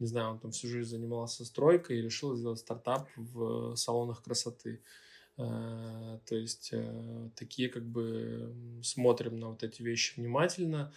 [0.00, 4.80] не знаю, он там всю жизнь занимался стройкой и решил сделать стартап в салонах красоты.
[5.38, 10.92] А, то есть э, такие как бы смотрим на вот эти вещи внимательно,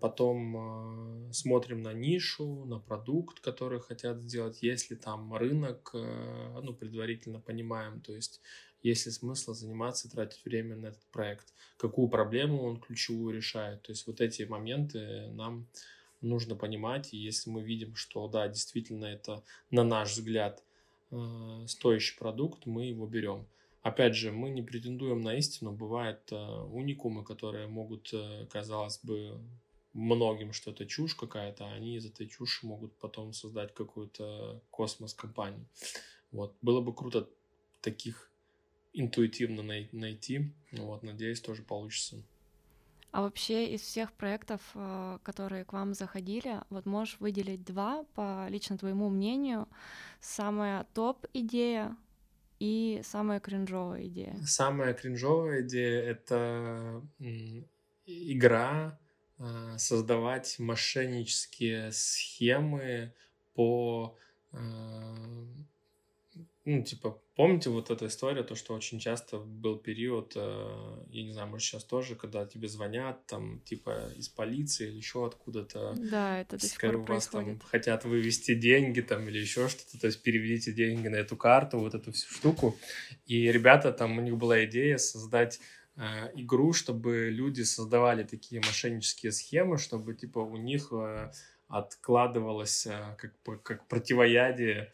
[0.00, 6.74] потом а, смотрим на нишу, на продукт, который хотят сделать, если там рынок, э, ну,
[6.74, 8.42] предварительно понимаем, то есть
[8.82, 13.80] есть ли смысл заниматься, тратить время на этот проект, какую проблему он ключевую решает.
[13.80, 15.66] То есть вот эти моменты нам
[16.20, 20.62] нужно понимать, и если мы видим, что да, действительно это, на наш взгляд,
[21.10, 23.46] э, стоящий продукт, мы его берем.
[23.84, 25.70] Опять же, мы не претендуем на истину.
[25.70, 29.38] Бывают э, уникумы, которые могут, э, казалось бы,
[29.92, 35.66] многим, что это чушь какая-то, а они из этой чуши могут потом создать какую-то космос-компанию.
[36.32, 36.56] Вот.
[36.62, 37.28] Было бы круто
[37.82, 38.30] таких
[38.94, 40.50] интуитивно най- найти.
[40.72, 42.22] Вот, надеюсь, тоже получится.
[43.12, 48.48] А вообще из всех проектов, э, которые к вам заходили, вот можешь выделить два по
[48.48, 49.68] лично твоему мнению,
[50.20, 51.94] самая топ идея
[52.64, 54.36] и самая кринжовая идея?
[54.46, 57.02] Самая кринжовая идея— это
[58.06, 58.98] игра,
[59.38, 63.12] а, создавать мошеннические схемы
[63.54, 64.16] по
[66.66, 71.32] ну, типа, помните вот эта история, то, что очень часто был период, э, я не
[71.32, 75.92] знаю, может, сейчас тоже, когда тебе звонят, там, типа, из полиции или еще откуда-то.
[75.94, 77.58] Да, это до сих пор вас происходит.
[77.60, 81.80] там хотят вывести деньги там или еще что-то, то есть переведите деньги на эту карту,
[81.80, 82.78] вот эту всю штуку.
[83.26, 85.60] И ребята, там, у них была идея создать
[85.96, 91.30] э, игру, чтобы люди создавали такие мошеннические схемы, чтобы, типа, у них э,
[91.68, 94.90] откладывалось как, как противоядие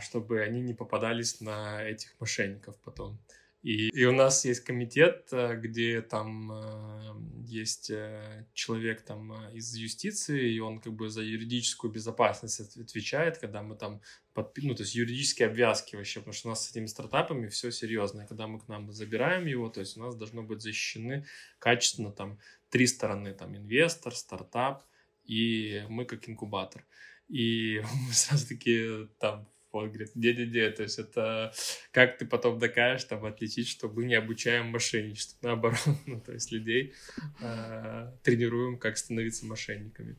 [0.00, 3.18] чтобы они не попадались на этих мошенников потом.
[3.64, 7.14] И, и у нас есть комитет, э, где там э,
[7.46, 13.62] есть э, человек там из юстиции, и он как бы за юридическую безопасность отвечает, когда
[13.62, 14.02] мы там
[14.34, 17.70] под, ну, то есть юридические обвязки вообще, потому что у нас с этими стартапами все
[17.70, 18.22] серьезно.
[18.22, 21.24] И когда мы к нам забираем его, то есть у нас должно быть защищены
[21.58, 24.84] качественно там три стороны, там инвестор, стартап
[25.24, 26.84] и мы как инкубатор.
[27.28, 31.52] И мы сразу такие там он говорит, не-не-не, то есть это
[31.90, 36.52] как ты потом докажешь, там, отличить, что мы не обучаем мошенничеству, наоборот, ну, то есть
[36.52, 36.94] людей
[37.40, 40.16] э, тренируем, как становиться мошенниками.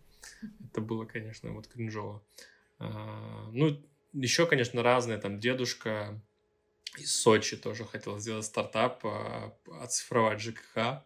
[0.71, 2.25] Это было, конечно, вот кринжово.
[2.79, 2.85] Э,
[3.51, 3.81] ну,
[4.13, 6.21] еще, конечно, разные, там, дедушка
[6.97, 11.03] из Сочи тоже хотел сделать стартап, э, оцифровать ЖКХ,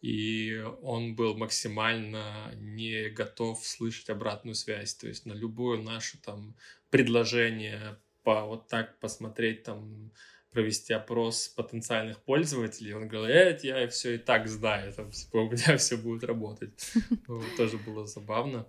[0.00, 6.56] и он был максимально не готов слышать обратную связь, то есть на любую нашу там
[6.90, 10.12] предложение по вот так посмотреть там
[10.50, 12.94] провести опрос потенциальных пользователей.
[12.94, 16.92] Он говорит, э, я все и так знаю, там, типа, у меня все будет работать.
[17.28, 18.66] Ну, тоже было забавно.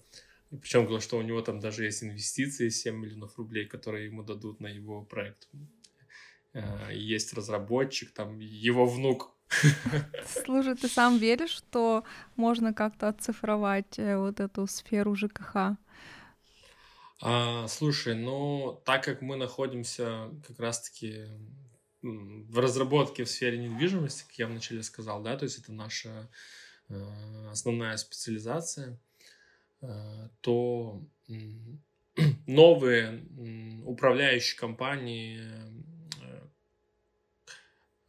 [0.50, 4.60] Причем говорил, что у него там даже есть инвестиции 7 миллионов рублей, которые ему дадут
[4.60, 5.48] на его проект.
[6.54, 9.34] Э, есть разработчик, там его внук
[10.46, 12.04] Слушай, ты сам веришь, что
[12.36, 15.78] можно как-то оцифровать э, вот эту сферу ЖКХ?
[17.22, 21.28] А, слушай, ну, так как мы находимся как раз-таки
[22.02, 26.30] в разработке в сфере недвижимости, как я вначале сказал, да, то есть это наша
[26.90, 28.98] э, основная специализация,
[29.82, 31.34] э, то э,
[32.48, 33.24] новые
[33.86, 35.40] управляющие компании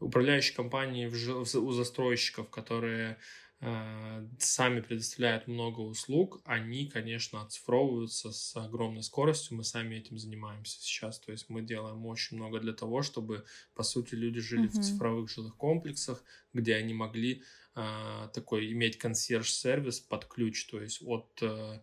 [0.02, 3.18] управляющие компании у застройщиков, которые
[3.60, 9.56] э, сами предоставляют много услуг, они, конечно, оцифровываются с огромной скоростью.
[9.56, 11.18] Мы сами этим занимаемся сейчас.
[11.20, 14.80] То есть мы делаем очень много для того, чтобы, по сути, люди жили uh-huh.
[14.80, 17.42] в цифровых жилых комплексах, где они могли
[17.74, 21.80] э, такой иметь консьерж-сервис под ключ, то есть от э,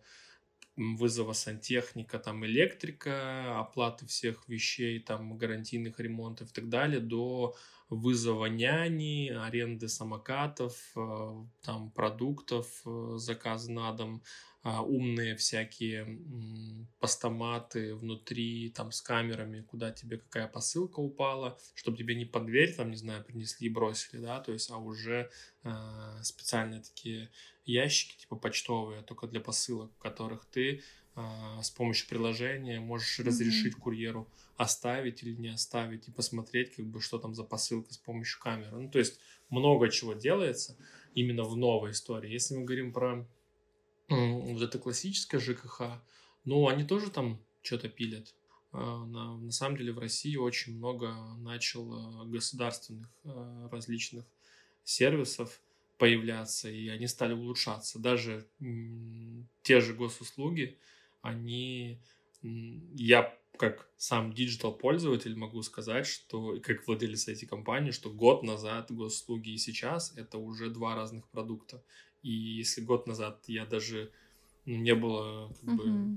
[0.76, 7.54] вызова сантехника, там электрика, оплаты всех вещей, там гарантийных ремонтов и так далее, до
[7.88, 14.22] вызова няни, аренды самокатов, э, там продуктов, э, заказ на дом,
[14.62, 16.18] а, умные всякие
[16.98, 22.74] постаматы внутри, там с камерами, куда тебе какая посылка упала, чтобы тебе не под дверь,
[22.74, 25.30] там, не знаю, принесли и бросили, да, то есть, а уже
[25.64, 25.70] э,
[26.22, 27.30] специальные такие
[27.70, 30.82] ящики, типа почтовые, только для посылок, в которых ты
[31.16, 31.22] э,
[31.62, 33.24] с помощью приложения можешь mm-hmm.
[33.24, 37.98] разрешить курьеру оставить или не оставить и посмотреть, как бы, что там за посылка с
[37.98, 38.76] помощью камеры.
[38.76, 40.76] Ну, то есть много чего делается
[41.14, 42.30] именно в новой истории.
[42.30, 43.26] Если мы говорим про
[44.08, 46.02] вот это классическое ЖКХ,
[46.44, 48.34] ну, они тоже там что-то пилят.
[48.72, 54.26] А, на, на самом деле в России очень много начало государственных а, различных
[54.84, 55.60] сервисов
[56.00, 57.98] появляться, и они стали улучшаться.
[57.98, 58.48] Даже
[59.62, 60.78] те же госуслуги,
[61.20, 62.00] они...
[62.42, 68.90] Я как сам digital пользователь могу сказать, что как владелец этой компании, что год назад
[68.90, 71.84] госуслуги и сейчас это уже два разных продукта.
[72.22, 74.10] И если год назад я даже
[74.64, 76.16] ну, не было как бы, uh-huh.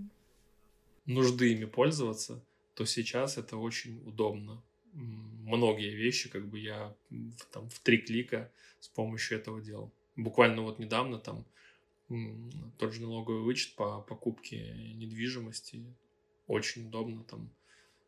[1.07, 2.41] нужды ими пользоваться,
[2.75, 4.63] то сейчас это очень удобно.
[4.93, 6.95] Многие вещи как бы я
[7.51, 9.91] там в три клика с помощью этого делал.
[10.15, 11.45] Буквально вот недавно там
[12.77, 15.83] тот же налоговый вычет по покупке недвижимости
[16.47, 17.49] очень удобно там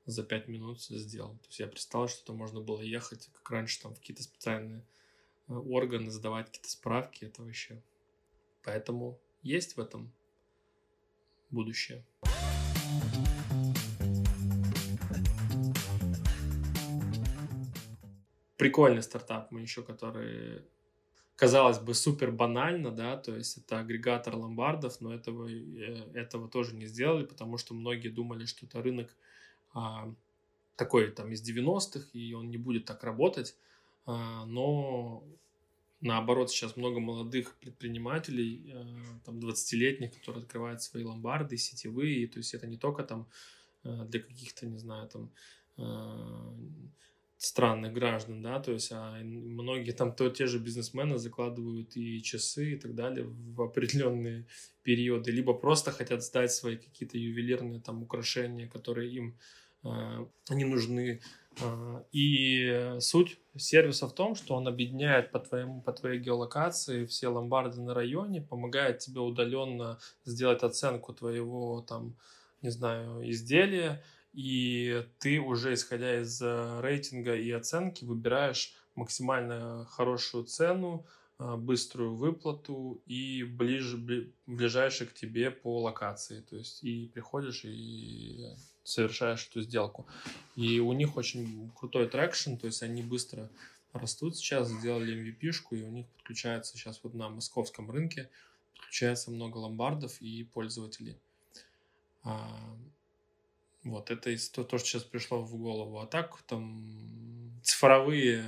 [0.05, 1.35] за пять минут сделал.
[1.37, 4.85] То есть я представил, что там можно было ехать, как раньше, там в какие-то специальные
[5.47, 7.81] э, органы, сдавать какие-то справки, это вообще.
[8.63, 10.11] Поэтому есть в этом
[11.49, 12.05] будущее.
[18.65, 20.63] Прикольный стартап мы еще, который
[21.35, 26.75] казалось бы, супер банально, да, то есть это агрегатор ломбардов, но этого, э, этого тоже
[26.75, 29.15] не сделали, потому что многие думали, что это рынок
[29.75, 30.11] а,
[30.77, 33.55] такой там из 90-х, и он не будет так работать,
[34.07, 35.23] а, но
[36.01, 42.55] наоборот сейчас много молодых предпринимателей, а, там 20-летних, которые открывают свои ломбарды, сетевые, то есть
[42.55, 43.27] это не только там
[43.83, 45.29] для каких-то, не знаю, там
[47.37, 52.73] странных граждан, да, то есть а многие там то те же бизнесмены закладывают и часы
[52.73, 54.47] и так далее в определенные
[54.83, 59.37] периоды, либо просто хотят сдать свои какие-то ювелирные там украшения, которые им
[59.83, 61.21] э, не нужны.
[61.61, 67.27] Э, и суть сервиса в том, что он объединяет по, твоему, по твоей геолокации все
[67.27, 72.15] ломбарды на районе, помогает тебе удаленно сделать оценку твоего там,
[72.61, 74.01] не знаю, изделия,
[74.35, 81.05] и ты уже, исходя из э, рейтинга и оценки, выбираешь максимально хорошую цену,
[81.39, 83.97] э, быструю выплату и ближе,
[84.45, 86.41] ближайший к тебе по локации.
[86.41, 88.45] То есть и приходишь и
[88.83, 90.05] совершаешь эту сделку.
[90.57, 93.49] И у них очень крутой traction, то есть они быстро
[93.93, 98.29] растут сейчас, сделали MVP -шку, и у них подключается сейчас вот на московском рынке,
[98.75, 101.17] подключается много ломбардов и пользователей.
[103.85, 105.99] Вот, это из то, то, что сейчас пришло в голову.
[105.99, 108.43] А так, там, цифровые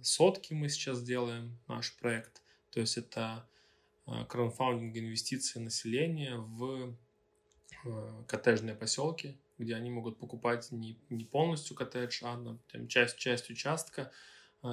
[0.00, 2.40] сотки мы сейчас делаем, наш проект.
[2.70, 3.48] То есть это
[4.06, 6.96] а, краудфандинг инвестиции населения в
[7.84, 13.18] а, коттеджные поселки, где они могут покупать не, не полностью коттедж, а на, там, часть,
[13.18, 14.12] часть участка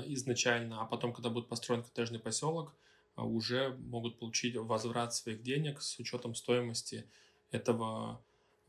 [0.06, 2.74] изначально, а потом, когда будет построен коттеджный поселок,
[3.18, 7.10] уже могут получить возврат своих денег с учетом стоимости
[7.50, 8.24] этого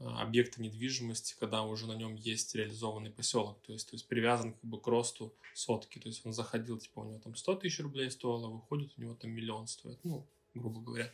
[0.04, 4.64] объекта недвижимости, когда уже на нем есть реализованный поселок, то есть, то есть привязан как
[4.64, 8.10] бы к росту сотки, то есть он заходил, типа у него там 100 тысяч рублей
[8.10, 11.12] стоило, выходит у него там миллион стоит, ну, грубо говоря.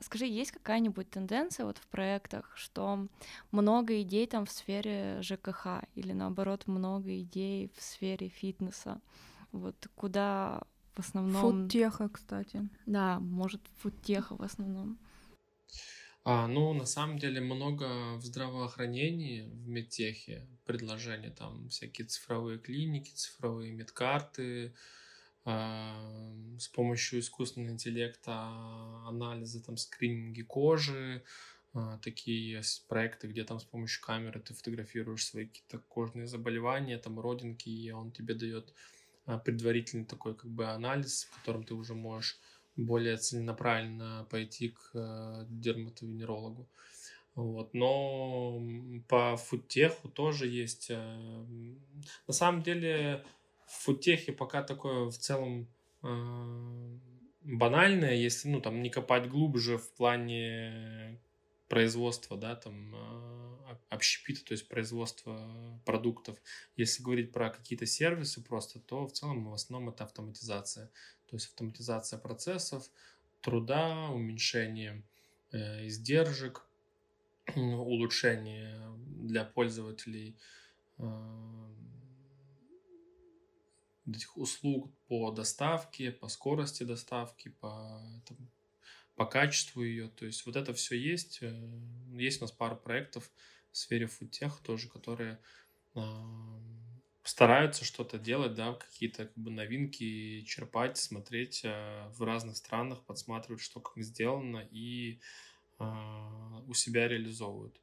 [0.00, 3.06] Скажи, есть какая-нибудь тенденция вот в проектах, что
[3.50, 9.02] много идей там в сфере ЖКХ или наоборот много идей в сфере фитнеса?
[9.52, 10.62] Вот куда
[10.98, 11.40] в основном...
[11.40, 12.68] Фудтеха, кстати.
[12.86, 14.98] Да, может, фудтеха в основном.
[16.24, 23.12] А, ну, на самом деле много в здравоохранении, в медтехе предложения, там всякие цифровые клиники,
[23.14, 24.74] цифровые медкарты,
[25.44, 25.96] а,
[26.58, 28.32] с помощью искусственного интеллекта
[29.06, 31.22] анализы, там, скрининги кожи,
[31.74, 36.98] а, такие есть проекты, где там с помощью камеры ты фотографируешь свои какие-то кожные заболевания,
[36.98, 38.74] там родинки, и он тебе дает
[39.36, 42.38] предварительный такой как бы анализ, в котором ты уже можешь
[42.76, 46.68] более целенаправленно пойти к э, дерматовенерологу.
[47.34, 47.74] Вот.
[47.74, 48.62] Но
[49.08, 50.86] по фудтеху тоже есть...
[50.90, 51.44] Э,
[52.26, 53.24] на самом деле
[53.66, 55.68] в фудтехе пока такое в целом
[56.02, 56.98] э,
[57.42, 61.20] банальное, если ну, там, не копать глубже в плане
[61.68, 62.94] производства, да, там
[63.90, 66.38] общепита, то есть производство продуктов.
[66.76, 70.90] Если говорить про какие-то сервисы просто, то в целом в основном это автоматизация.
[71.26, 72.90] То есть автоматизация процессов,
[73.40, 75.02] труда, уменьшение
[75.52, 76.66] э, издержек,
[77.56, 80.36] улучшение для пользователей
[80.98, 81.68] э,
[84.06, 88.38] этих услуг по доставке, по скорости доставки, по, там,
[89.18, 90.08] по качеству ее.
[90.08, 91.40] То есть вот это все есть.
[91.42, 91.52] Э,
[92.12, 93.30] есть у нас пара проектов,
[93.72, 95.40] в сфере фудтех тоже, которые
[95.94, 96.00] э,
[97.24, 103.60] стараются что-то делать, да, какие-то как бы новинки черпать, смотреть э, в разных странах, подсматривать,
[103.60, 105.20] что как сделано и
[105.80, 105.84] э,
[106.66, 107.78] у себя реализовывают.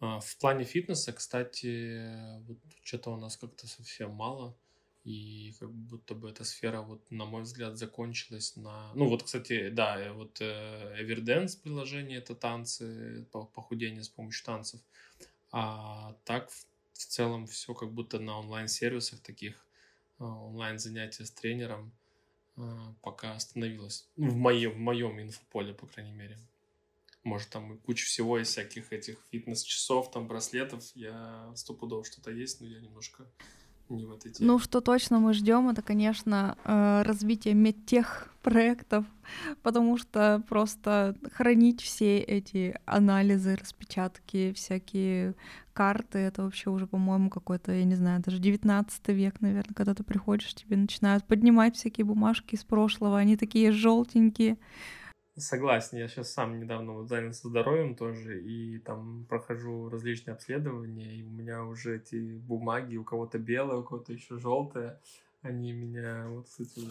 [0.00, 4.56] В плане фитнеса, кстати, вот что-то у нас как-то совсем мало,
[5.04, 8.92] и как будто бы эта сфера, вот, на мой взгляд, закончилась на...
[8.94, 14.80] Ну, вот, кстати, да, вот Everdance приложение— это танцы, похудение с помощью танцев.
[15.50, 19.66] А так в, в целом все как будто на онлайн-сервисах таких,
[20.18, 21.92] а, онлайн-занятия с тренером
[23.00, 24.06] пока остановилось.
[24.16, 26.38] Ну, в, моем, в моем инфополе, по крайней мере.
[27.24, 30.84] Может, там куча всего из всяких этих фитнес-часов, там, браслетов.
[30.94, 33.26] Я стопудово что-то есть, но я немножко
[33.96, 34.46] не в этой теме.
[34.46, 39.04] Ну, что точно мы ждем, это, конечно, э, развитие медтех проектов,
[39.62, 45.34] потому что просто хранить все эти анализы, распечатки, всякие
[45.72, 50.02] карты, это вообще уже, по-моему, какой-то, я не знаю, даже 19 век, наверное, когда ты
[50.02, 54.58] приходишь, тебе начинают поднимать всякие бумажки из прошлого, они такие желтенькие,
[55.36, 61.22] Согласен, я сейчас сам недавно вот занялся здоровьем тоже, и там прохожу различные обследования, и
[61.22, 65.00] у меня уже эти бумаги, у кого-то белые, у кого-то еще желтые,
[65.40, 66.82] они меня, вот, кстати,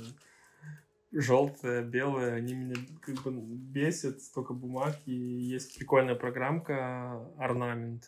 [1.12, 8.06] желтые, белые, они меня как бы бесят, столько бумаг, и есть прикольная программка Ornament,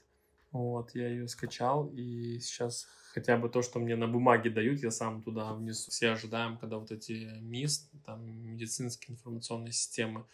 [0.54, 4.92] Вот, я ее скачал, и сейчас хотя бы то, что мне на бумаге дают, я
[4.92, 5.90] сам туда внесу.
[5.90, 10.26] Все ожидаем, когда вот эти МИС, там, медицинские информационные системы,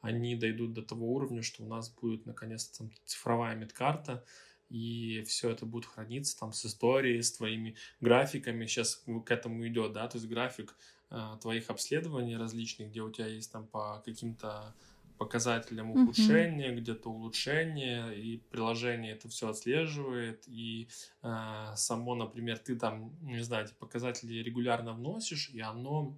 [0.00, 4.24] они дойдут до того уровня, что у нас будет наконец-то там цифровая медкарта,
[4.68, 8.66] и все это будет храниться там с историей, с твоими графиками.
[8.66, 10.76] Сейчас к этому идет, да, то есть график
[11.10, 14.74] э, твоих обследований различных, где у тебя есть там по каким-то
[15.18, 16.80] показателям ухудшения, mm-hmm.
[16.80, 20.88] где-то улучшения, и приложение это все отслеживает, и
[21.22, 26.16] э, само, например, ты там, не знаю, эти показатели регулярно вносишь, и оно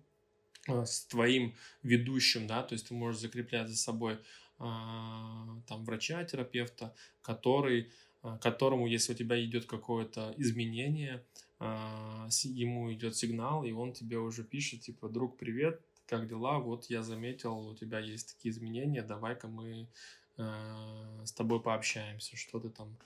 [0.68, 4.18] э, с твоим ведущим, да, то есть ты можешь закреплять за собой э,
[4.58, 7.90] там врача, терапевта, который
[8.22, 11.24] а, которому, если у тебя идет какое-то изменение,
[11.58, 15.80] а, ему идет сигнал, и он тебе уже пишет, типа, друг, привет,
[16.10, 16.58] как дела?
[16.58, 19.88] Вот я заметил, у тебя есть такие изменения, давай-ка мы
[20.36, 22.96] а, с тобой пообщаемся, что ты там,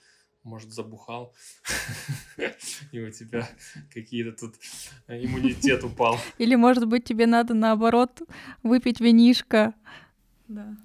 [0.43, 1.33] может, забухал,
[2.91, 3.47] и у тебя
[3.93, 4.55] какие-то тут
[5.07, 6.17] иммунитет упал.
[6.39, 8.21] Или, может быть, тебе надо, наоборот,
[8.63, 9.75] выпить винишко.
[10.47, 10.75] Да.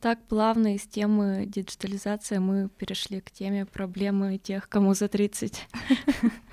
[0.00, 5.66] Так плавно из темы диджитализации мы перешли к теме проблемы тех, кому за 30.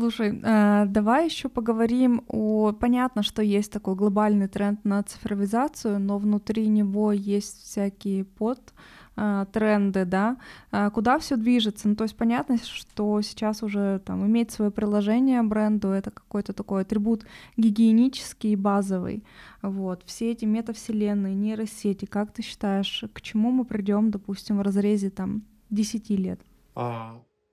[0.00, 2.72] Слушай, а, давай еще поговорим о...
[2.72, 8.72] Понятно, что есть такой глобальный тренд на цифровизацию, но внутри него есть всякие под
[9.14, 10.38] а, тренды, да,
[10.70, 11.86] а, куда все движется.
[11.86, 16.80] Ну, то есть понятно, что сейчас уже там иметь свое приложение бренду это какой-то такой
[16.80, 17.26] атрибут
[17.58, 19.22] гигиенический базовый.
[19.60, 20.02] Вот.
[20.06, 25.42] Все эти метавселенные, нейросети, как ты считаешь, к чему мы придем, допустим, в разрезе там
[25.68, 26.40] 10 лет?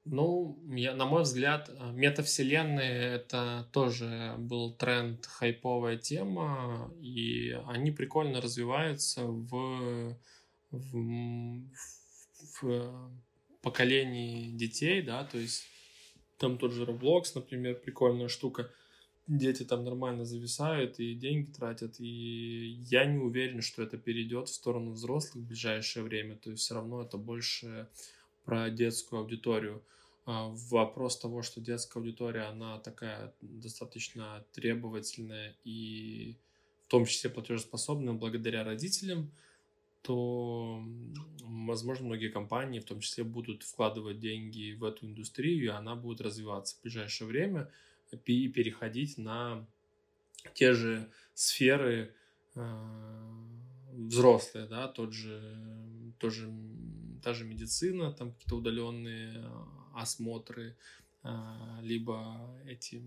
[0.09, 8.41] Ну, я, на мой взгляд, метавселенные это тоже был тренд, хайповая тема, и они прикольно
[8.41, 10.17] развиваются в
[10.71, 11.61] в,
[12.61, 13.11] в
[13.61, 15.63] поколении детей, да, то есть
[16.37, 18.69] там тот же Roblox, например, прикольная штука.
[19.27, 24.53] Дети там нормально зависают и деньги тратят, и я не уверен, что это перейдет в
[24.53, 27.89] сторону взрослых в ближайшее время, то есть все равно это больше
[28.45, 29.83] про детскую аудиторию.
[30.27, 36.37] А, вопрос того, что детская аудитория, она такая достаточно требовательная и
[36.85, 39.31] в том числе платежеспособная благодаря родителям–
[40.07, 40.81] то,
[41.41, 46.21] возможно, многие компании, в том числе, будут вкладывать деньги в эту индустрию, и она будет
[46.21, 47.69] развиваться в ближайшее время
[48.25, 49.67] и переходить на
[50.53, 52.13] те же сферы
[52.55, 52.87] э,
[53.91, 56.49] взрослые, да, тот же, тоже,
[57.21, 59.43] та же медицина, там какие-то удаленные
[60.01, 60.75] осмотры,
[61.23, 61.29] э,
[61.81, 63.01] либо эти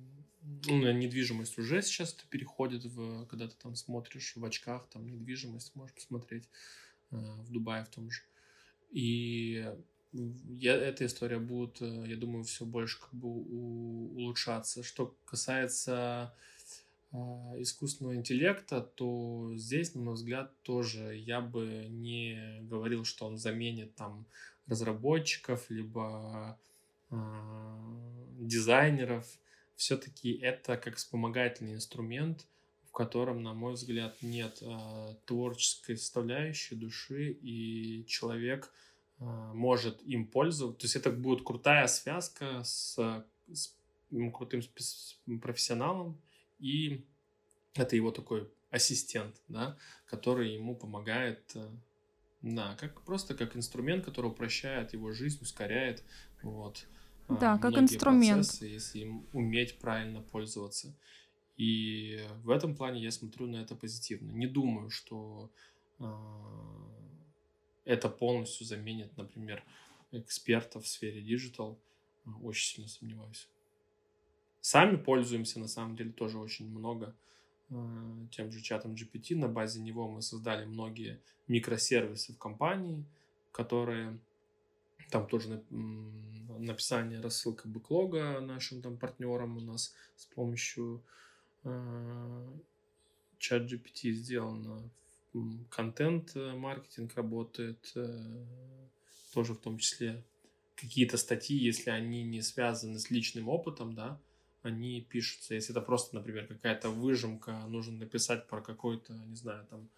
[0.67, 5.75] ну, недвижимость уже сейчас это переходит в, когда ты там смотришь в очках, там недвижимость
[5.75, 6.49] можешь посмотреть
[7.11, 8.23] Э, в Дубае в том же.
[8.91, 9.69] И
[10.13, 14.83] я, эта история будет, э, я думаю, все больше как бы у, улучшаться.
[14.83, 16.35] Что касается
[17.13, 17.17] э,
[17.59, 23.95] искусственного интеллекта, то здесь, на мой взгляд, тоже я бы не говорил, что он заменит
[23.97, 24.27] там
[24.67, 26.59] разработчиков, либо
[27.11, 29.27] дизайнеров.
[29.77, 32.47] Все-таки это как вспомогательный инструмент–
[32.91, 38.73] в котором, на мой взгляд, нет э, творческой составляющей души, и человек
[39.21, 40.81] э, может им пользоваться.
[40.81, 43.77] То есть это будет крутая связка с, с
[44.35, 44.61] крутым
[45.41, 46.21] профессионалом,
[46.59, 47.07] и
[47.75, 51.71] это его такой ассистент, да, который ему помогает, э,
[52.43, 56.03] да, как просто как инструмент, который упрощает его жизнь, ускоряет,
[56.43, 56.89] вот.
[57.39, 58.47] Да, как инструмент.
[58.47, 60.95] Процессы, если им уметь правильно пользоваться.
[61.57, 64.33] И в этом плане я смотрю на это позитивно.
[64.33, 65.51] Не думаю, что
[65.99, 66.05] э,
[67.85, 69.63] это полностью заменит, например,
[70.13, 71.79] экспертов в сфере digital.
[72.43, 73.47] Очень сильно сомневаюсь.
[74.61, 77.15] Сами пользуемся, на самом деле, тоже очень много
[77.71, 77.75] э,
[78.31, 79.37] тем же чатом GPT.
[79.37, 83.05] На базе него мы создали многие микросервисы в компании,
[83.53, 84.19] которые
[85.11, 85.63] там тоже
[86.59, 91.03] написание, рассылка бэклога нашим там партнерам у нас с помощью
[91.65, 92.49] Э,
[93.39, 94.91] чат GPT сделано,
[95.71, 98.45] контент-маркетинг работает, э,
[99.33, 100.23] тоже в том числе
[100.75, 104.19] какие-то статьи, если они не связаны с личным опытом, да,
[104.63, 105.55] они пишутся.
[105.55, 109.89] Если это просто, например, какая-то выжимка, нужно написать про какой-то, не знаю, там,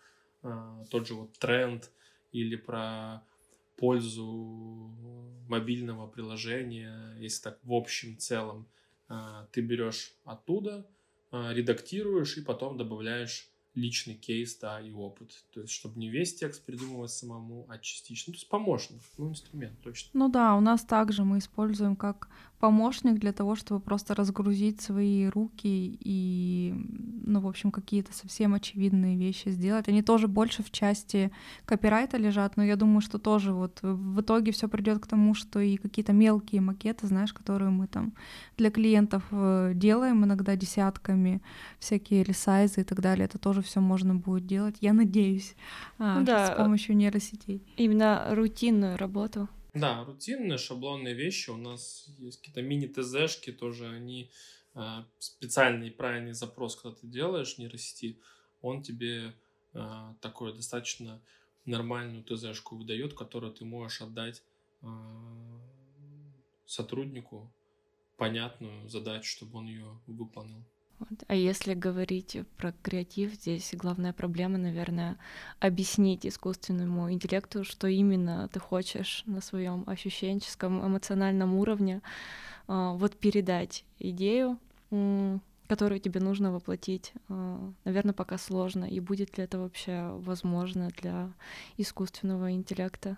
[0.43, 1.91] э, тот же вот тренд
[2.33, 3.23] или про
[3.83, 4.23] пользу
[5.49, 8.69] мобильного приложения, если так в общем целом,
[9.51, 10.87] ты берешь оттуда,
[11.33, 15.45] а, редактируешь и потом добавляешь личный кейс, да, и опыт.
[15.53, 18.33] То есть, чтобы не весь текст придумывать самому, а частично.
[18.33, 20.11] То есть помощник, ну, инструмент, точно.
[20.13, 22.29] Ну да, у нас также мы используем как
[22.63, 26.73] помощник для того, чтобы просто разгрузить свои руки и,
[27.27, 29.89] ну, в общем, какие-то совсем очевидные вещи сделать.
[29.89, 31.33] Они тоже больше в части
[31.65, 35.59] копирайта лежат, но я думаю, что тоже вот в итоге все придет к тому, что
[35.59, 38.13] и какие-то мелкие макеты, знаешь, которые мы там
[38.57, 41.41] для клиентов э, делаем иногда десятками,
[41.81, 44.77] всякие ресайзы и так далее, это тоже все можно будет делать.
[44.81, 45.57] Я надеюсь,
[45.99, 47.61] а, ну да, с помощью нейросетей.
[47.77, 49.49] Именно рутинную работу.
[49.75, 51.51] Да, рутинные шаблонные вещи.
[51.51, 54.31] У нас есть какие-то мини-ТЗшки тоже, они
[54.75, 58.21] э, специальный правильный запрос, когда ты делаешь нейросети,
[58.61, 59.35] он тебе
[59.73, 61.23] э, такой достаточно
[61.65, 64.43] нормальную ТЗшку выдает, которую ты можешь отдать
[64.83, 64.87] э,
[66.67, 67.51] сотруднику
[68.19, 70.63] понятную задачу, чтобы он ее выполнил.
[71.11, 71.25] Вот.
[71.27, 75.17] А если говорить про креатив, здесь главная проблема, наверное,
[75.61, 82.03] объяснить искусственному интеллекту, что именно ты хочешь на своем ощущенческом, эмоциональном уровне,
[82.69, 84.59] а, вот передать идею,
[85.67, 88.85] которую тебе нужно воплотить, а, наверное, пока сложно.
[88.85, 91.33] И будет ли это вообще возможно для
[91.79, 93.17] искусственного интеллекта?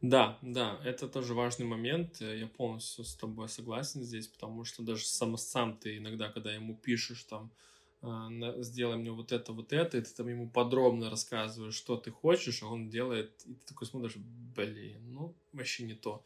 [0.00, 2.20] Да, да, это тоже важный момент.
[2.20, 6.52] Э, я полностью с тобой согласен здесь, потому что даже сам, сам ты иногда, когда
[6.52, 7.50] ему пишешь там,
[8.02, 8.28] а,
[8.62, 12.62] сделай мне вот это, вот это, и ты там ему подробно рассказываешь, что ты хочешь,
[12.62, 16.22] а он делает, и ты такой смотришь, блин, ну, вообще не то.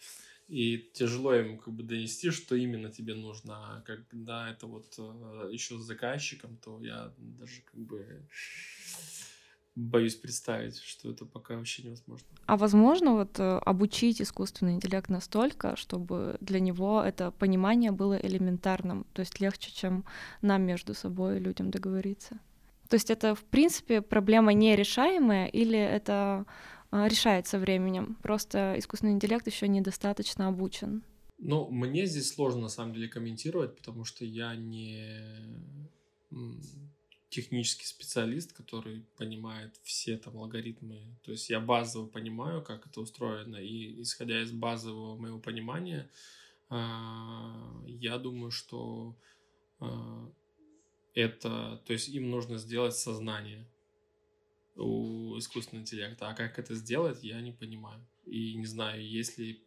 [0.48, 3.54] И тяжело ему как бы донести, что именно тебе нужно.
[3.76, 8.26] А когда это вот э, еще с заказчиком, то я даже как бы
[9.74, 12.26] боюсь представить, что это пока вообще невозможно.
[12.46, 19.06] А возможно вот э, обучить искусственный интеллект настолько, чтобы для него это понимание было элементарным,
[19.12, 20.04] то есть легче, чем
[20.42, 22.38] нам между собой людям договориться?
[22.88, 26.44] То есть это, в принципе, проблема нерешаемая или это
[26.90, 28.16] а, решается временем?
[28.22, 31.04] Просто искусственный интеллект еще недостаточно обучен.
[31.38, 35.06] Ну, мне здесь сложно на самом деле комментировать, потому что я не
[37.30, 41.16] технический специалист, который понимает все там алгоритмы.
[41.22, 46.10] То есть я базово понимаю, как это устроено, и исходя из базового моего понимания,
[46.68, 49.16] а, я думаю, что
[49.78, 50.28] а,
[51.14, 53.64] это, то есть им нужно сделать сознание
[54.76, 58.04] у искусственного интеллекта, а как это сделать, я не понимаю.
[58.26, 59.64] И не знаю, есть ли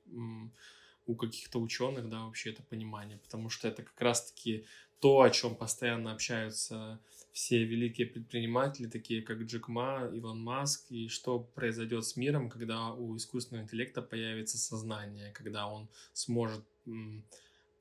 [1.06, 4.66] у каких-то ученых, да, вообще это понимание, потому что это как раз-таки
[5.00, 7.02] то, о чем постоянно общаются
[7.34, 12.92] все великие предприниматели, такие как Джек Ма, Илон Маск, и что произойдет с миром, когда
[12.92, 17.26] у искусственного интеллекта появится сознание, когда он сможет м,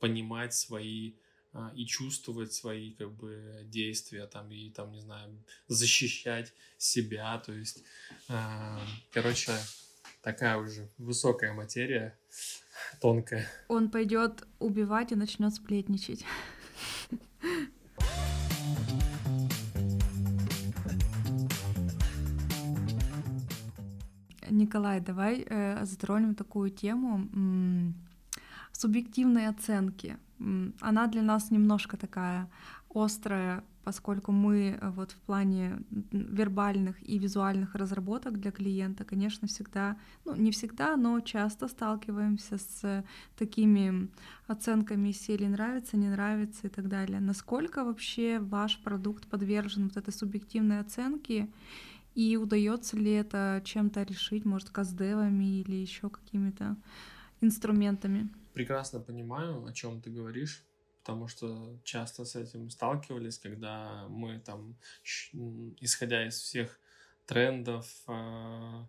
[0.01, 1.13] понимать свои
[1.53, 7.53] а, и чувствовать свои как бы действия там и там не знаю защищать себя, то
[7.53, 7.85] есть,
[8.29, 8.81] а,
[9.13, 9.53] короче,
[10.23, 12.19] такая уже высокая материя,
[13.03, 13.47] тонкая.
[13.69, 16.25] Он пойдет убивать и начнет сплетничать.
[24.51, 27.95] Николай, давай э, затронем такую тему м-
[28.73, 30.17] субъективной оценки.
[30.41, 32.49] М- она для нас немножко такая
[32.95, 35.83] острая, поскольку мы э, вот в плане
[36.13, 43.05] вербальных и визуальных разработок для клиента, конечно, всегда, ну не всегда, но часто сталкиваемся с
[43.37, 44.09] такими
[44.47, 47.21] оценками серии нравится, не нравится и так далее.
[47.21, 51.49] Насколько вообще ваш продукт подвержен вот этой субъективной оценке?
[52.15, 56.77] И удается ли это чем-то решить, может, каздевами или еще какими-то
[57.41, 58.29] инструментами?
[58.53, 60.67] Прекрасно понимаю, о чем ты говоришь,
[61.01, 64.77] потому что часто с этим сталкивались, когда мы там,
[65.81, 66.79] исходя из всех
[67.25, 68.87] трендов, а,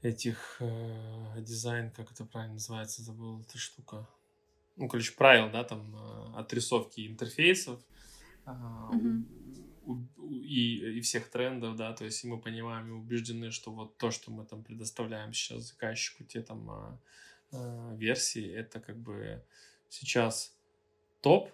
[0.00, 4.08] этих э, дизайн, как это правильно называется, забыл эта штука.
[4.76, 7.80] Ну, короче, правил, да, там, э, отрисовки интерфейсов.
[8.46, 9.46] Mm-hmm
[9.86, 14.30] и, и всех трендов, да, то есть мы понимаем и убеждены, что вот то, что
[14.30, 17.00] мы там предоставляем сейчас заказчику, те там а,
[17.52, 19.42] а, версии, это как бы
[19.88, 20.56] сейчас
[21.20, 21.50] топ,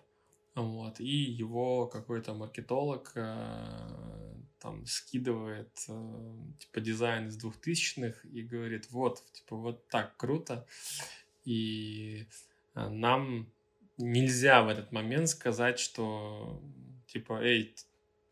[0.54, 8.90] вот, и его какой-то маркетолог а, там скидывает а, типа дизайн из двухтысячных и говорит,
[8.90, 10.66] вот, типа вот так круто,
[11.44, 12.26] и
[12.74, 13.52] а, нам
[13.98, 16.62] нельзя в этот момент сказать, что
[17.12, 17.74] типа, эй,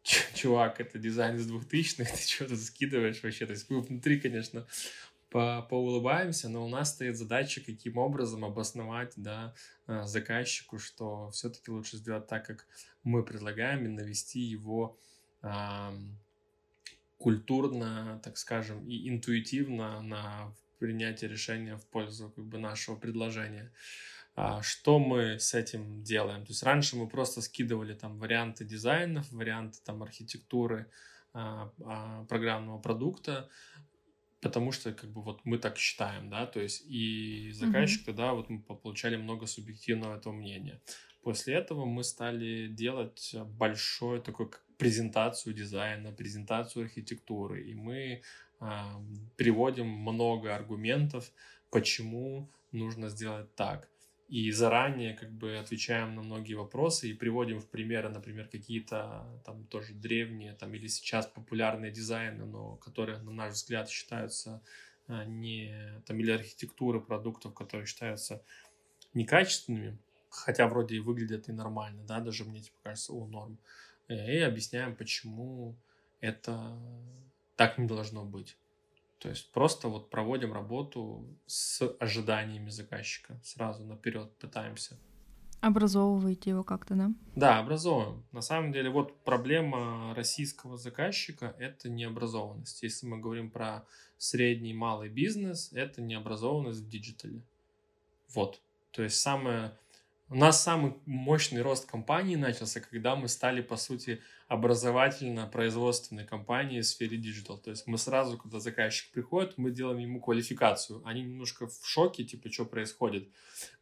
[0.35, 3.47] чувак, это дизайн из двухтысячных, ты что-то скидываешь вообще.
[3.47, 4.67] То есть мы внутри, конечно,
[5.31, 9.55] по поулыбаемся, но у нас стоит задача, каким образом обосновать да,
[9.87, 12.67] э, заказчику, что все-таки лучше сделать так, как
[13.05, 14.99] мы предлагаем, и навести его
[17.21, 23.71] культурно, так скажем, и интуитивно на принятие решения в пользу как бы, нашего предложения.
[24.43, 26.47] А, что мы с этим делаем?
[26.47, 30.91] То есть раньше мы просто скидывали там варианты дизайнов, варианты там архитектуры
[31.34, 33.51] а, а, программного продукта,
[34.41, 38.07] потому что как бы вот мы так считаем, да, то есть и заказчик mm-hmm.
[38.07, 40.80] тогда вот мы получали много субъективного этого мнения.
[41.22, 48.22] После этого мы стали делать большую такую презентацию дизайна, презентацию архитектуры, и мы
[48.61, 48.70] э,
[49.36, 51.30] приводим много аргументов,
[51.68, 53.89] почему нужно сделать так
[54.31, 59.66] и заранее как бы отвечаем на многие вопросы и приводим в примеры, например, какие-то там
[59.66, 64.62] тоже древние там или сейчас популярные дизайны, но которые, на наш взгляд, считаются
[65.09, 68.45] а, не там или архитектуры продуктов, которые считаются
[69.14, 73.59] некачественными, хотя вроде и выглядят и нормально, да, даже мне типа кажется, о, норм.
[74.07, 75.74] И объясняем, почему
[76.20, 76.78] это
[77.57, 78.57] так не должно быть.
[79.21, 83.39] То есть просто вот проводим работу с ожиданиями заказчика.
[83.45, 84.97] Сразу наперед пытаемся.
[85.61, 87.11] Образовываете его как-то, да?
[87.37, 88.25] Да, образовываем.
[88.33, 92.83] На самом деле, вот проблема российского заказчика– это необразованность.
[92.83, 93.85] Если мы говорим про
[94.16, 97.43] средний малый бизнес, это необразованность в digital е.
[98.35, 98.62] Вот.
[98.91, 99.77] То есть самое
[100.31, 106.87] у нас самый мощный рост компании начался, когда мы стали, по сути, образовательно-производственной компанией в
[106.87, 107.59] сфере digital.
[107.59, 111.03] То есть мы сразу, когда заказчик приходит, мы делаем ему квалификацию.
[111.05, 113.28] Они немножко в шоке, типа, что происходит.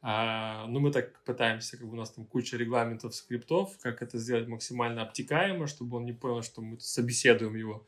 [0.01, 4.19] А, ну, мы так пытаемся, как бы у нас там куча регламентов, скриптов, как это
[4.19, 7.87] сделать максимально обтекаемо, чтобы он не понял, что мы собеседуем его.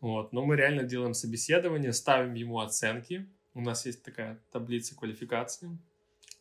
[0.00, 0.30] Вот.
[0.34, 3.26] Но мы реально делаем собеседование, ставим ему оценки.
[3.54, 5.78] У нас есть такая таблица квалификации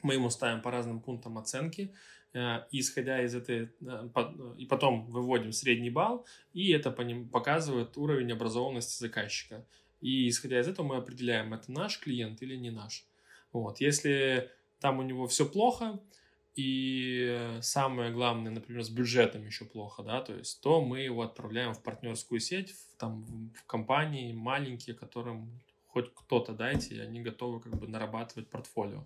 [0.04, 1.94] мы ему ставим по разным пунктам оценки,
[2.34, 4.10] э, исходя из этой, э,
[4.58, 9.66] и потом выводим средний балл, и это по ним показывает уровень образованности заказчика.
[10.02, 13.08] И исходя из этого мы определяем, это наш клиент или не наш.
[13.54, 13.80] Вот.
[13.80, 14.50] Если
[14.80, 16.00] там у него все плохо,
[16.56, 21.74] и самое главное, например, с бюджетом еще плохо, да, то есть, то мы его отправляем
[21.74, 23.26] в партнерскую сеть, в, там,
[23.56, 29.04] в компании маленькие, которым хоть кто-то дайте, и они готовы как бы нарабатывать портфолио.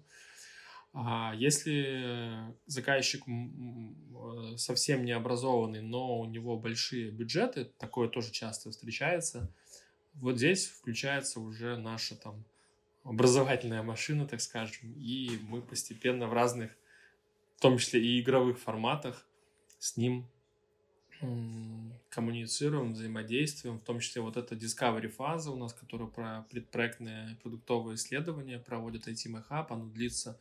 [0.99, 3.23] А если заказчик
[4.55, 9.53] совсем не образованный, но у него большие бюджеты, такое тоже часто встречается,
[10.15, 12.43] вот здесь включается уже наша там
[13.03, 16.75] образовательная машина, так скажем, и мы постепенно в разных,
[17.57, 19.27] в том числе и игровых форматах,
[19.77, 20.27] с ним
[22.09, 27.95] коммуницируем, взаимодействуем, в том числе вот эта discovery фаза у нас, которая про предпроектное продуктовое
[27.95, 30.39] исследование проводит IT Hub, оно длится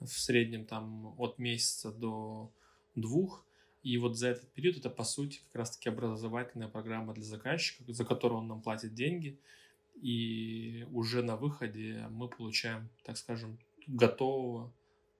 [0.00, 2.50] в среднем там от месяца до
[2.94, 3.44] двух.
[3.82, 8.04] И вот за этот период это, по сути, как раз-таки образовательная программа для заказчика, за
[8.04, 9.38] которую он нам платит деньги.
[10.00, 14.72] И уже на выходе мы получаем, так скажем, готового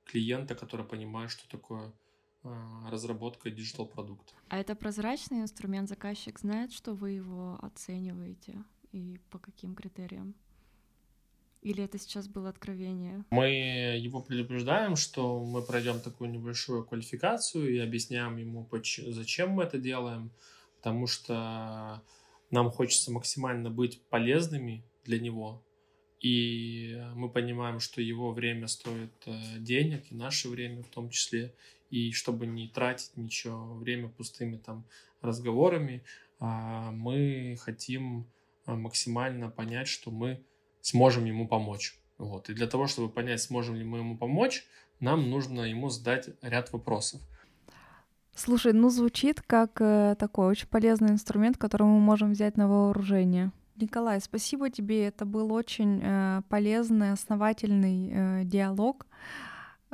[0.04, 1.92] клиента, который понимает, что такое
[2.42, 4.32] а, разработка digital продукта.
[4.48, 8.62] А это прозрачный инструмент, заказчик знает, что вы его оцениваете
[8.92, 10.34] и по каким критериям?
[11.64, 13.24] Или это сейчас было откровение?
[13.30, 13.48] Мы
[13.98, 18.68] его предупреждаем, что мы пройдем такую небольшую квалификацию и объясняем ему,
[19.08, 20.30] зачем мы это делаем,
[20.76, 22.02] потому что
[22.50, 25.62] нам хочется максимально быть полезными для него.
[26.20, 31.54] И мы понимаем, что его время стоит э, денег, и наше время в том числе.
[31.90, 34.84] И чтобы не тратить ничего, время пустыми там
[35.20, 36.02] разговорами,
[36.40, 38.26] а, мы хотим
[38.66, 40.42] э, максимально понять, что мы
[40.84, 41.98] сможем ему помочь.
[42.18, 42.50] Вот.
[42.50, 44.66] И для того, чтобы понять, сможем ли мы ему помочь,
[45.00, 47.20] нам нужно ему задать ряд вопросов.
[48.34, 53.50] Слушай, ну звучит как э, такой очень полезный инструмент, который мы можем взять на вооружение.
[53.76, 55.06] Николай, спасибо тебе.
[55.06, 59.06] Это был очень э, полезный, основательный э, диалог.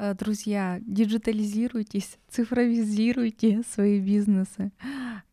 [0.02, 4.72] Э, друзья, диджитализируйтесь, цифровизируйте свои бизнесы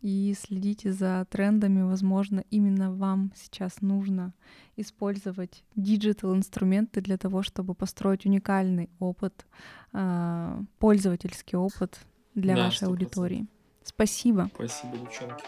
[0.02, 1.84] и следите за трендами.
[1.84, 4.34] Возможно, именно вам сейчас нужно
[4.76, 9.48] использовать digital инструменты для того, чтобы построить уникальный опыт,
[9.94, 12.00] а, пользовательский опыт
[12.36, 12.88] для да, вашей 100%.
[12.88, 13.48] аудитории.
[13.84, 14.52] Спасибо.
[14.54, 15.46] Спасибо, девчонки.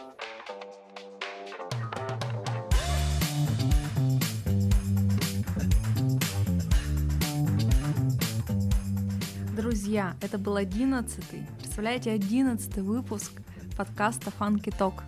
[9.89, 13.31] Друзья, это был одиннадцатый, представляете, одиннадцатый выпуск
[13.75, 15.01] подкаста Funky Talk.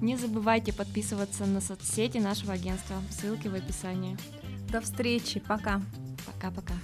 [0.00, 2.96] Не забывайте подписываться на соцсети нашего агентства.
[3.12, 4.18] Ссылки в описании.
[4.72, 5.38] До встречи.
[5.38, 5.80] Пока.
[6.26, 6.74] Пока-пока.